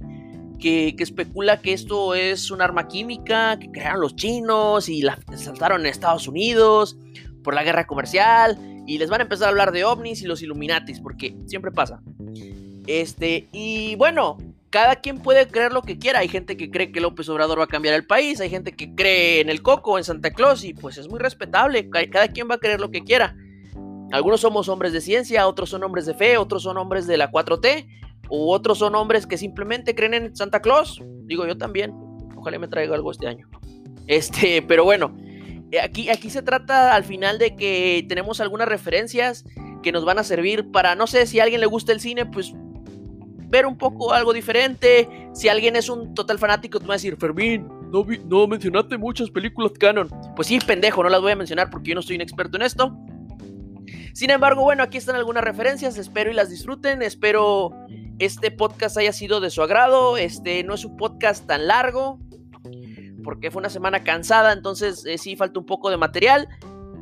que, 0.60 0.94
especula 0.98 1.60
que 1.60 1.72
esto 1.72 2.14
es 2.14 2.50
un 2.50 2.62
arma 2.62 2.86
química 2.86 3.58
que 3.58 3.70
crearon 3.70 4.00
los 4.00 4.14
chinos 4.14 4.88
y 4.88 5.02
la 5.02 5.18
saltaron 5.34 5.80
en 5.80 5.86
Estados 5.86 6.28
Unidos 6.28 6.96
por 7.42 7.54
la 7.54 7.64
guerra 7.64 7.86
comercial 7.86 8.58
y 8.86 8.98
les 8.98 9.08
van 9.08 9.20
a 9.20 9.24
empezar 9.24 9.46
a 9.46 9.50
hablar 9.50 9.72
de 9.72 9.84
ovnis 9.84 10.22
y 10.22 10.26
los 10.26 10.42
Illuminatis, 10.42 11.00
porque 11.00 11.36
siempre 11.46 11.72
pasa. 11.72 12.02
Este, 12.86 13.48
y 13.52 13.94
bueno, 13.96 14.36
cada 14.70 14.96
quien 14.96 15.18
puede 15.18 15.48
creer 15.48 15.72
lo 15.72 15.82
que 15.82 15.98
quiera. 15.98 16.20
Hay 16.20 16.28
gente 16.28 16.56
que 16.56 16.70
cree 16.70 16.92
que 16.92 17.00
López 17.00 17.28
Obrador 17.28 17.58
va 17.58 17.64
a 17.64 17.68
cambiar 17.68 17.94
el 17.94 18.06
país, 18.06 18.40
hay 18.40 18.48
gente 18.48 18.72
que 18.72 18.94
cree 18.94 19.40
en 19.40 19.50
el 19.50 19.62
Coco, 19.62 19.98
en 19.98 20.04
Santa 20.04 20.30
Claus, 20.30 20.64
y 20.64 20.74
pues 20.74 20.96
es 20.96 21.08
muy 21.08 21.18
respetable. 21.18 21.90
Cada 21.90 22.28
quien 22.28 22.48
va 22.48 22.54
a 22.54 22.58
creer 22.58 22.80
lo 22.80 22.90
que 22.90 23.02
quiera. 23.02 23.36
Algunos 24.12 24.40
somos 24.40 24.68
hombres 24.68 24.92
de 24.92 25.00
ciencia, 25.00 25.46
otros 25.46 25.70
son 25.70 25.82
hombres 25.82 26.06
de 26.06 26.14
fe, 26.14 26.36
otros 26.36 26.62
son 26.62 26.78
hombres 26.78 27.06
de 27.06 27.16
la 27.16 27.30
4T, 27.30 27.86
u 28.28 28.50
otros 28.50 28.78
son 28.78 28.94
hombres 28.94 29.26
que 29.26 29.36
simplemente 29.36 29.94
creen 29.94 30.14
en 30.14 30.36
Santa 30.36 30.60
Claus. 30.60 31.02
Digo, 31.24 31.46
yo 31.46 31.58
también. 31.58 31.92
Ojalá 32.36 32.58
me 32.58 32.68
traiga 32.68 32.94
algo 32.94 33.10
este 33.10 33.26
año. 33.26 33.48
Este, 34.06 34.62
pero 34.62 34.84
bueno, 34.84 35.14
aquí, 35.82 36.08
aquí 36.08 36.30
se 36.30 36.42
trata 36.42 36.94
al 36.94 37.04
final 37.04 37.38
de 37.38 37.54
que 37.54 38.04
tenemos 38.08 38.40
algunas 38.40 38.68
referencias 38.68 39.44
que 39.82 39.92
nos 39.92 40.04
van 40.04 40.18
a 40.18 40.24
servir 40.24 40.70
para, 40.70 40.94
no 40.94 41.06
sé, 41.06 41.26
si 41.26 41.38
a 41.38 41.44
alguien 41.44 41.60
le 41.60 41.66
gusta 41.66 41.92
el 41.92 42.00
cine, 42.00 42.26
pues 42.26 42.54
ver 43.50 43.66
un 43.66 43.76
poco 43.76 44.12
algo 44.12 44.32
diferente. 44.32 45.08
Si 45.34 45.48
alguien 45.48 45.76
es 45.76 45.88
un 45.88 46.14
total 46.14 46.38
fanático, 46.38 46.80
te 46.80 46.86
va 46.86 46.94
a 46.94 46.96
decir, 46.96 47.16
Fermín, 47.16 47.68
no, 47.90 48.06
no 48.26 48.46
mencionaste 48.46 48.96
muchas 48.96 49.30
películas 49.30 49.72
canon. 49.78 50.08
Pues 50.36 50.48
sí, 50.48 50.58
pendejo, 50.60 51.02
no 51.02 51.08
las 51.08 51.20
voy 51.20 51.32
a 51.32 51.36
mencionar 51.36 51.70
porque 51.70 51.90
yo 51.90 51.94
no 51.96 52.02
soy 52.02 52.16
un 52.16 52.22
experto 52.22 52.56
en 52.56 52.62
esto. 52.62 52.96
Sin 54.12 54.30
embargo, 54.30 54.62
bueno, 54.62 54.82
aquí 54.82 54.98
están 54.98 55.16
algunas 55.16 55.44
referencias, 55.44 55.96
espero 55.98 56.30
y 56.30 56.34
las 56.34 56.50
disfruten, 56.50 57.02
espero 57.02 57.72
este 58.18 58.50
podcast 58.50 58.96
haya 58.98 59.12
sido 59.12 59.40
de 59.40 59.50
su 59.50 59.62
agrado, 59.62 60.16
este 60.16 60.62
no 60.62 60.74
es 60.74 60.84
un 60.84 60.96
podcast 60.96 61.46
tan 61.46 61.66
largo, 61.66 62.18
porque 63.24 63.50
fue 63.50 63.60
una 63.60 63.70
semana 63.70 64.04
cansada, 64.04 64.52
entonces 64.52 65.06
eh, 65.06 65.16
sí 65.16 65.36
falta 65.36 65.58
un 65.58 65.66
poco 65.66 65.90
de 65.90 65.96
material. 65.96 66.48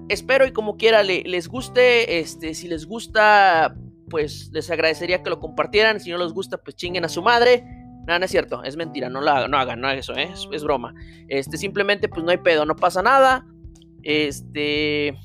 Espero 0.09 0.46
y 0.46 0.53
como 0.53 0.76
quiera 0.76 1.03
les 1.03 1.49
guste, 1.49 2.20
este, 2.20 2.55
si 2.55 2.68
les 2.68 2.86
gusta, 2.86 3.74
pues 4.09 4.51
les 4.53 4.71
agradecería 4.71 5.23
que 5.23 5.31
lo 5.31 5.41
compartieran, 5.41 6.01
si 6.01 6.11
no 6.11 6.19
les 6.19 6.33
gusta, 6.33 6.59
pues 6.59 6.77
chinguen 6.77 7.05
a 7.05 7.09
su 7.09 7.23
madre. 7.23 7.65
No, 8.07 8.19
no 8.19 8.25
es 8.25 8.31
cierto, 8.31 8.65
es 8.65 8.77
mentira, 8.77 9.11
no, 9.11 9.21
la, 9.21 9.49
no 9.49 9.59
hagan, 9.59 9.81
no 9.81 9.87
hagan 9.87 9.99
eso, 9.99 10.15
¿eh? 10.17 10.31
es, 10.33 10.49
es 10.51 10.65
broma. 10.65 10.95
Este, 11.29 11.59
simplemente 11.59 12.09
pues 12.09 12.25
no 12.25 12.31
hay 12.31 12.39
pedo, 12.39 12.65
no 12.65 12.77
pasa 12.77 13.03
nada. 13.03 13.47
Este... 14.03 15.19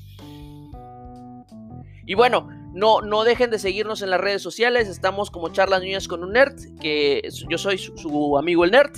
Y 2.06 2.14
bueno, 2.14 2.50
no, 2.74 3.00
no 3.00 3.22
dejen 3.22 3.50
de 3.50 3.58
seguirnos 3.58 4.02
en 4.02 4.10
las 4.10 4.20
redes 4.20 4.42
sociales. 4.42 4.88
Estamos 4.88 5.30
como 5.30 5.48
Charlas 5.50 5.80
Niñas 5.80 6.08
con 6.08 6.24
un 6.24 6.32
Nerd, 6.32 6.56
que 6.80 7.22
yo 7.48 7.56
soy 7.56 7.78
su, 7.78 8.36
amigo 8.36 8.64
el 8.64 8.72
Nerd. 8.72 8.92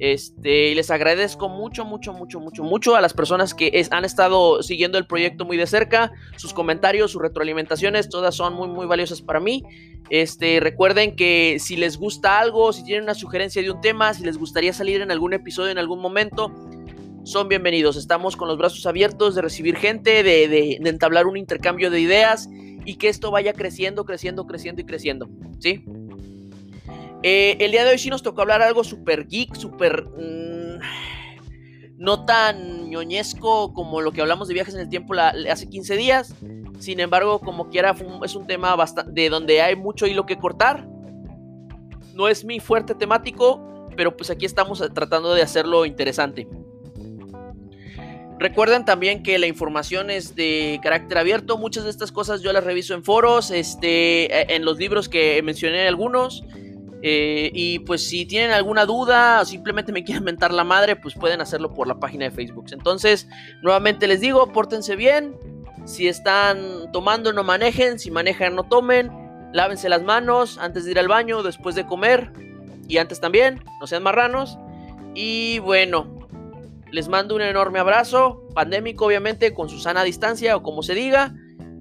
Este, 0.00 0.74
les 0.74 0.90
agradezco 0.90 1.48
mucho, 1.48 1.84
mucho, 1.84 2.12
mucho, 2.12 2.38
mucho, 2.40 2.62
mucho 2.62 2.94
a 2.94 3.00
las 3.00 3.14
personas 3.14 3.52
que 3.52 3.84
han 3.90 4.04
estado 4.04 4.62
siguiendo 4.62 4.96
el 4.98 5.06
proyecto 5.06 5.44
muy 5.44 5.56
de 5.56 5.66
cerca. 5.66 6.12
Sus 6.36 6.52
comentarios, 6.52 7.10
sus 7.10 7.22
retroalimentaciones, 7.22 8.08
todas 8.08 8.34
son 8.34 8.54
muy, 8.54 8.68
muy 8.68 8.86
valiosas 8.86 9.22
para 9.22 9.40
mí. 9.40 9.62
Este, 10.10 10.60
recuerden 10.60 11.16
que 11.16 11.58
si 11.58 11.76
les 11.76 11.96
gusta 11.96 12.38
algo, 12.38 12.72
si 12.72 12.84
tienen 12.84 13.04
una 13.04 13.14
sugerencia 13.14 13.60
de 13.60 13.70
un 13.70 13.80
tema, 13.80 14.14
si 14.14 14.24
les 14.24 14.38
gustaría 14.38 14.72
salir 14.72 15.00
en 15.00 15.10
algún 15.10 15.32
episodio 15.32 15.70
en 15.70 15.78
algún 15.78 16.00
momento, 16.00 16.52
son 17.24 17.48
bienvenidos. 17.48 17.96
Estamos 17.96 18.36
con 18.36 18.48
los 18.48 18.56
brazos 18.56 18.86
abiertos 18.86 19.34
de 19.34 19.42
recibir 19.42 19.76
gente, 19.76 20.22
de, 20.22 20.78
entablar 20.84 21.26
un 21.26 21.36
intercambio 21.36 21.90
de 21.90 22.00
ideas 22.00 22.48
y 22.86 22.94
que 22.96 23.08
esto 23.08 23.30
vaya 23.30 23.52
creciendo, 23.52 24.04
creciendo, 24.04 24.46
creciendo 24.46 24.80
y 24.80 24.84
creciendo. 24.84 25.28
¿Sí? 25.58 25.84
Eh, 27.22 27.56
el 27.60 27.72
día 27.72 27.84
de 27.84 27.90
hoy 27.90 27.98
sí 27.98 28.10
nos 28.10 28.22
tocó 28.22 28.42
hablar 28.42 28.62
algo 28.62 28.84
súper 28.84 29.26
geek, 29.26 29.54
súper... 29.54 30.04
Mm, 30.04 30.80
no 31.98 32.24
tan 32.24 32.88
ñoñesco 32.90 33.74
como 33.74 34.00
lo 34.00 34.12
que 34.12 34.20
hablamos 34.20 34.46
de 34.46 34.54
viajes 34.54 34.74
en 34.74 34.80
el 34.80 34.88
tiempo 34.88 35.14
hace 35.14 35.68
15 35.68 35.96
días. 35.96 36.34
Sin 36.78 37.00
embargo, 37.00 37.40
como 37.40 37.70
quiera, 37.70 37.94
es 38.24 38.36
un 38.36 38.46
tema 38.46 38.76
bastante, 38.76 39.12
de 39.12 39.28
donde 39.28 39.60
hay 39.60 39.74
mucho 39.74 40.06
hilo 40.06 40.24
que 40.24 40.38
cortar. 40.38 40.88
No 42.14 42.28
es 42.28 42.44
mi 42.44 42.60
fuerte 42.60 42.94
temático, 42.94 43.88
pero 43.96 44.16
pues 44.16 44.30
aquí 44.30 44.46
estamos 44.46 44.82
tratando 44.94 45.34
de 45.34 45.42
hacerlo 45.42 45.86
interesante. 45.86 46.46
Recuerden 48.38 48.84
también 48.84 49.24
que 49.24 49.36
la 49.40 49.48
información 49.48 50.10
es 50.10 50.36
de 50.36 50.78
carácter 50.80 51.18
abierto. 51.18 51.58
Muchas 51.58 51.82
de 51.82 51.90
estas 51.90 52.12
cosas 52.12 52.40
yo 52.40 52.52
las 52.52 52.62
reviso 52.62 52.94
en 52.94 53.02
foros, 53.02 53.50
este, 53.50 54.26
e, 54.26 54.54
en 54.54 54.64
los 54.64 54.78
libros 54.78 55.08
que 55.08 55.42
mencioné 55.42 55.88
algunos. 55.88 56.44
Eh, 57.02 57.50
y 57.54 57.78
pues 57.80 58.06
si 58.06 58.26
tienen 58.26 58.50
alguna 58.50 58.84
duda 58.84 59.40
o 59.40 59.44
simplemente 59.44 59.92
me 59.92 60.02
quieren 60.04 60.24
mentar 60.24 60.52
la 60.52 60.64
madre, 60.64 60.96
pues 60.96 61.14
pueden 61.14 61.40
hacerlo 61.40 61.72
por 61.72 61.86
la 61.86 62.00
página 62.00 62.24
de 62.24 62.30
Facebook. 62.30 62.66
Entonces, 62.72 63.28
nuevamente 63.62 64.08
les 64.08 64.20
digo, 64.20 64.52
pórtense 64.52 64.96
bien. 64.96 65.36
Si 65.84 66.08
están 66.08 66.90
tomando, 66.92 67.32
no 67.32 67.44
manejen. 67.44 67.98
Si 67.98 68.10
manejan, 68.10 68.54
no 68.54 68.64
tomen. 68.64 69.10
Lávense 69.52 69.88
las 69.88 70.02
manos 70.02 70.58
antes 70.58 70.84
de 70.84 70.90
ir 70.90 70.98
al 70.98 71.08
baño, 71.08 71.42
después 71.42 71.74
de 71.74 71.86
comer. 71.86 72.32
Y 72.88 72.98
antes 72.98 73.20
también, 73.20 73.62
no 73.80 73.86
sean 73.86 74.02
marranos. 74.02 74.58
Y 75.14 75.58
bueno, 75.60 76.28
les 76.90 77.08
mando 77.08 77.34
un 77.34 77.42
enorme 77.42 77.78
abrazo, 77.78 78.46
pandémico 78.54 79.06
obviamente, 79.06 79.54
con 79.54 79.68
su 79.68 79.78
sana 79.78 80.04
distancia 80.04 80.56
o 80.56 80.62
como 80.62 80.82
se 80.82 80.94
diga. 80.94 81.34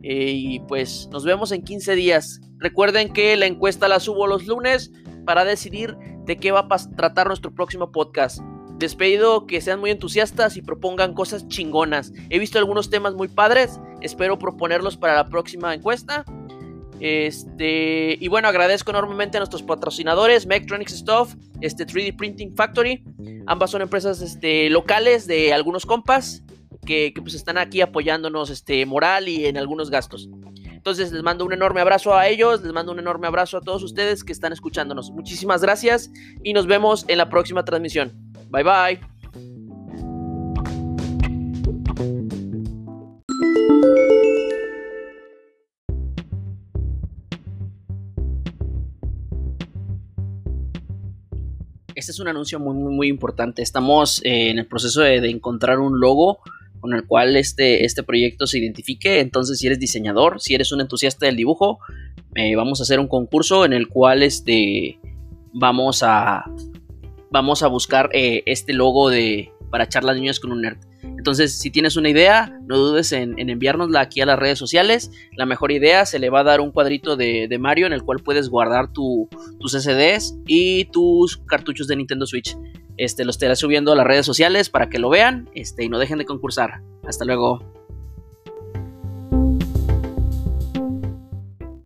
Eh, 0.04 0.32
y 0.32 0.60
pues 0.62 1.10
nos 1.12 1.26
vemos 1.26 1.52
en 1.52 1.64
15 1.64 1.96
días. 1.96 2.42
Recuerden 2.60 3.14
que 3.14 3.36
la 3.36 3.46
encuesta 3.46 3.88
la 3.88 4.00
subo 4.00 4.28
los 4.28 4.48
lunes 4.48 4.92
para 5.26 5.46
decidir 5.46 5.96
de 6.26 6.38
qué 6.38 6.52
va 6.52 6.68
a 6.70 6.96
tratar 6.96 7.28
nuestro 7.28 7.54
próximo 7.54 7.92
podcast. 7.92 8.42
Despedido 8.78 9.48
que 9.48 9.62
sean 9.62 9.80
muy 9.80 9.92
entusiastas 9.92 10.56
y 10.58 10.62
propongan 10.62 11.14
cosas 11.14 11.48
chingonas. 11.48 12.14
He 12.30 12.40
visto 12.40 12.60
algunos 12.60 12.90
temas 12.90 13.16
muy 13.16 13.28
padres, 13.28 13.80
espero 14.02 14.38
proponerlos 14.38 14.98
para 14.98 15.16
la 15.16 15.30
próxima 15.30 15.74
encuesta. 15.74 16.26
Este, 17.00 18.18
y 18.20 18.28
bueno, 18.28 18.48
agradezco 18.48 18.92
enormemente 18.92 19.38
a 19.38 19.40
nuestros 19.40 19.64
patrocinadores, 19.64 20.48
Mectronics 20.48 20.94
Stuff, 20.98 21.36
este 21.62 21.86
3D 21.86 22.16
Printing 22.16 22.56
Factory. 22.56 23.04
Ambas 23.46 23.72
son 23.72 23.82
empresas 23.82 24.22
este, 24.22 24.70
locales 24.70 25.28
de 25.28 25.54
algunos 25.54 25.86
compas 25.86 26.44
que, 26.86 27.14
pues 27.22 27.36
están 27.36 27.58
aquí 27.58 27.82
apoyándonos 27.82 28.50
este, 28.50 28.86
moral 28.86 29.28
y 29.28 29.46
en 29.46 29.58
algunos 29.58 29.90
gastos. 29.90 30.30
Entonces 30.88 31.12
les 31.12 31.22
mando 31.22 31.44
un 31.44 31.52
enorme 31.52 31.82
abrazo 31.82 32.16
a 32.16 32.30
ellos, 32.30 32.64
les 32.64 32.72
mando 32.72 32.94
un 32.94 33.00
enorme 33.00 33.28
abrazo 33.28 33.58
a 33.58 33.62
todos 33.62 33.84
ustedes 33.84 34.24
que 34.24 34.32
están 34.32 34.54
escuchándonos. 34.54 35.12
Muchísimas 35.12 35.62
gracias 35.62 36.10
y 36.46 36.54
nos 36.54 36.66
vemos 36.66 37.04
en 37.10 37.18
la 37.18 37.28
próxima 37.28 37.66
transmisión. 37.66 38.14
Bye 38.50 38.64
bye. 38.64 39.00
este 51.96 52.12
es 52.12 52.20
un 52.22 52.30
anuncio 52.30 52.60
muy, 52.62 52.76
muy, 52.76 52.94
muy 52.94 53.08
importante. 53.10 53.62
Estamos 53.62 54.22
eh, 54.24 54.52
en 54.52 54.60
el 54.60 54.68
proceso 54.68 55.02
de, 55.02 55.18
encontrar 55.30 55.80
un 55.80 56.00
logo 56.00 56.40
con 56.80 56.94
el 56.94 57.06
cual 57.06 57.36
este, 57.36 57.86
este 57.86 58.04
proyecto 58.04 58.48
se 58.48 58.60
identifique. 58.60 59.20
Entonces, 59.20 59.60
si 59.60 59.68
eres 59.68 59.80
diseñador, 59.80 60.40
si 60.40 60.56
eres 60.56 60.72
un 60.72 60.82
entusiasta 60.82 61.26
del 61.26 61.36
dibujo, 61.36 61.80
eh, 62.36 62.56
vamos 62.56 62.80
a 62.80 62.84
hacer 62.84 63.00
un 63.00 63.08
concurso 63.08 63.66
en 63.66 63.74
el 63.74 63.88
cual 63.88 64.24
este, 64.24 65.00
vamos, 65.54 66.04
a, 66.04 66.46
vamos 67.32 67.64
a 67.64 67.68
buscar 67.68 68.10
eh, 68.14 68.44
este 68.46 68.74
logo 68.74 69.10
de, 69.10 69.52
para 69.70 69.90
charlas 69.90 70.16
niños 70.16 70.40
con 70.40 70.52
un 70.52 70.62
nerd. 70.62 70.78
Entonces, 71.18 71.58
si 71.58 71.72
tienes 71.72 71.98
una 71.98 72.10
idea, 72.10 72.60
no 72.68 72.78
dudes 72.78 73.12
en, 73.12 73.38
enviárnosla 73.38 74.02
aquí 74.02 74.22
a 74.22 74.26
las 74.26 74.38
redes 74.38 74.60
sociales. 74.60 75.12
La 75.36 75.46
mejor 75.46 75.72
idea 75.72 76.06
se 76.06 76.20
le 76.20 76.30
va 76.30 76.42
a 76.42 76.44
dar 76.44 76.62
un 76.62 76.72
cuadrito 76.72 77.16
de, 77.16 77.56
Mario 77.60 77.88
en 77.88 77.94
el 77.94 78.04
cual 78.04 78.20
puedes 78.20 78.50
guardar 78.50 78.92
tus 78.94 79.28
SDs 79.72 80.38
y 80.46 80.86
tus 80.86 81.38
cartuchos 81.38 81.88
de 81.88 81.96
Nintendo 81.96 82.26
Switch. 82.26 82.56
Este, 82.98 83.24
lo 83.24 83.32
estaré 83.32 83.56
subiendo 83.56 83.92
a 83.92 83.96
las 83.96 84.06
redes 84.06 84.26
sociales 84.26 84.70
para 84.70 84.90
que 84.90 85.00
lo 85.00 85.10
vean 85.10 85.50
este, 85.54 85.84
y 85.84 85.90
no 85.90 86.00
dejen 86.00 86.18
de 86.18 86.26
concursar. 86.26 86.82
Hasta 87.04 87.26
luego. 87.26 87.77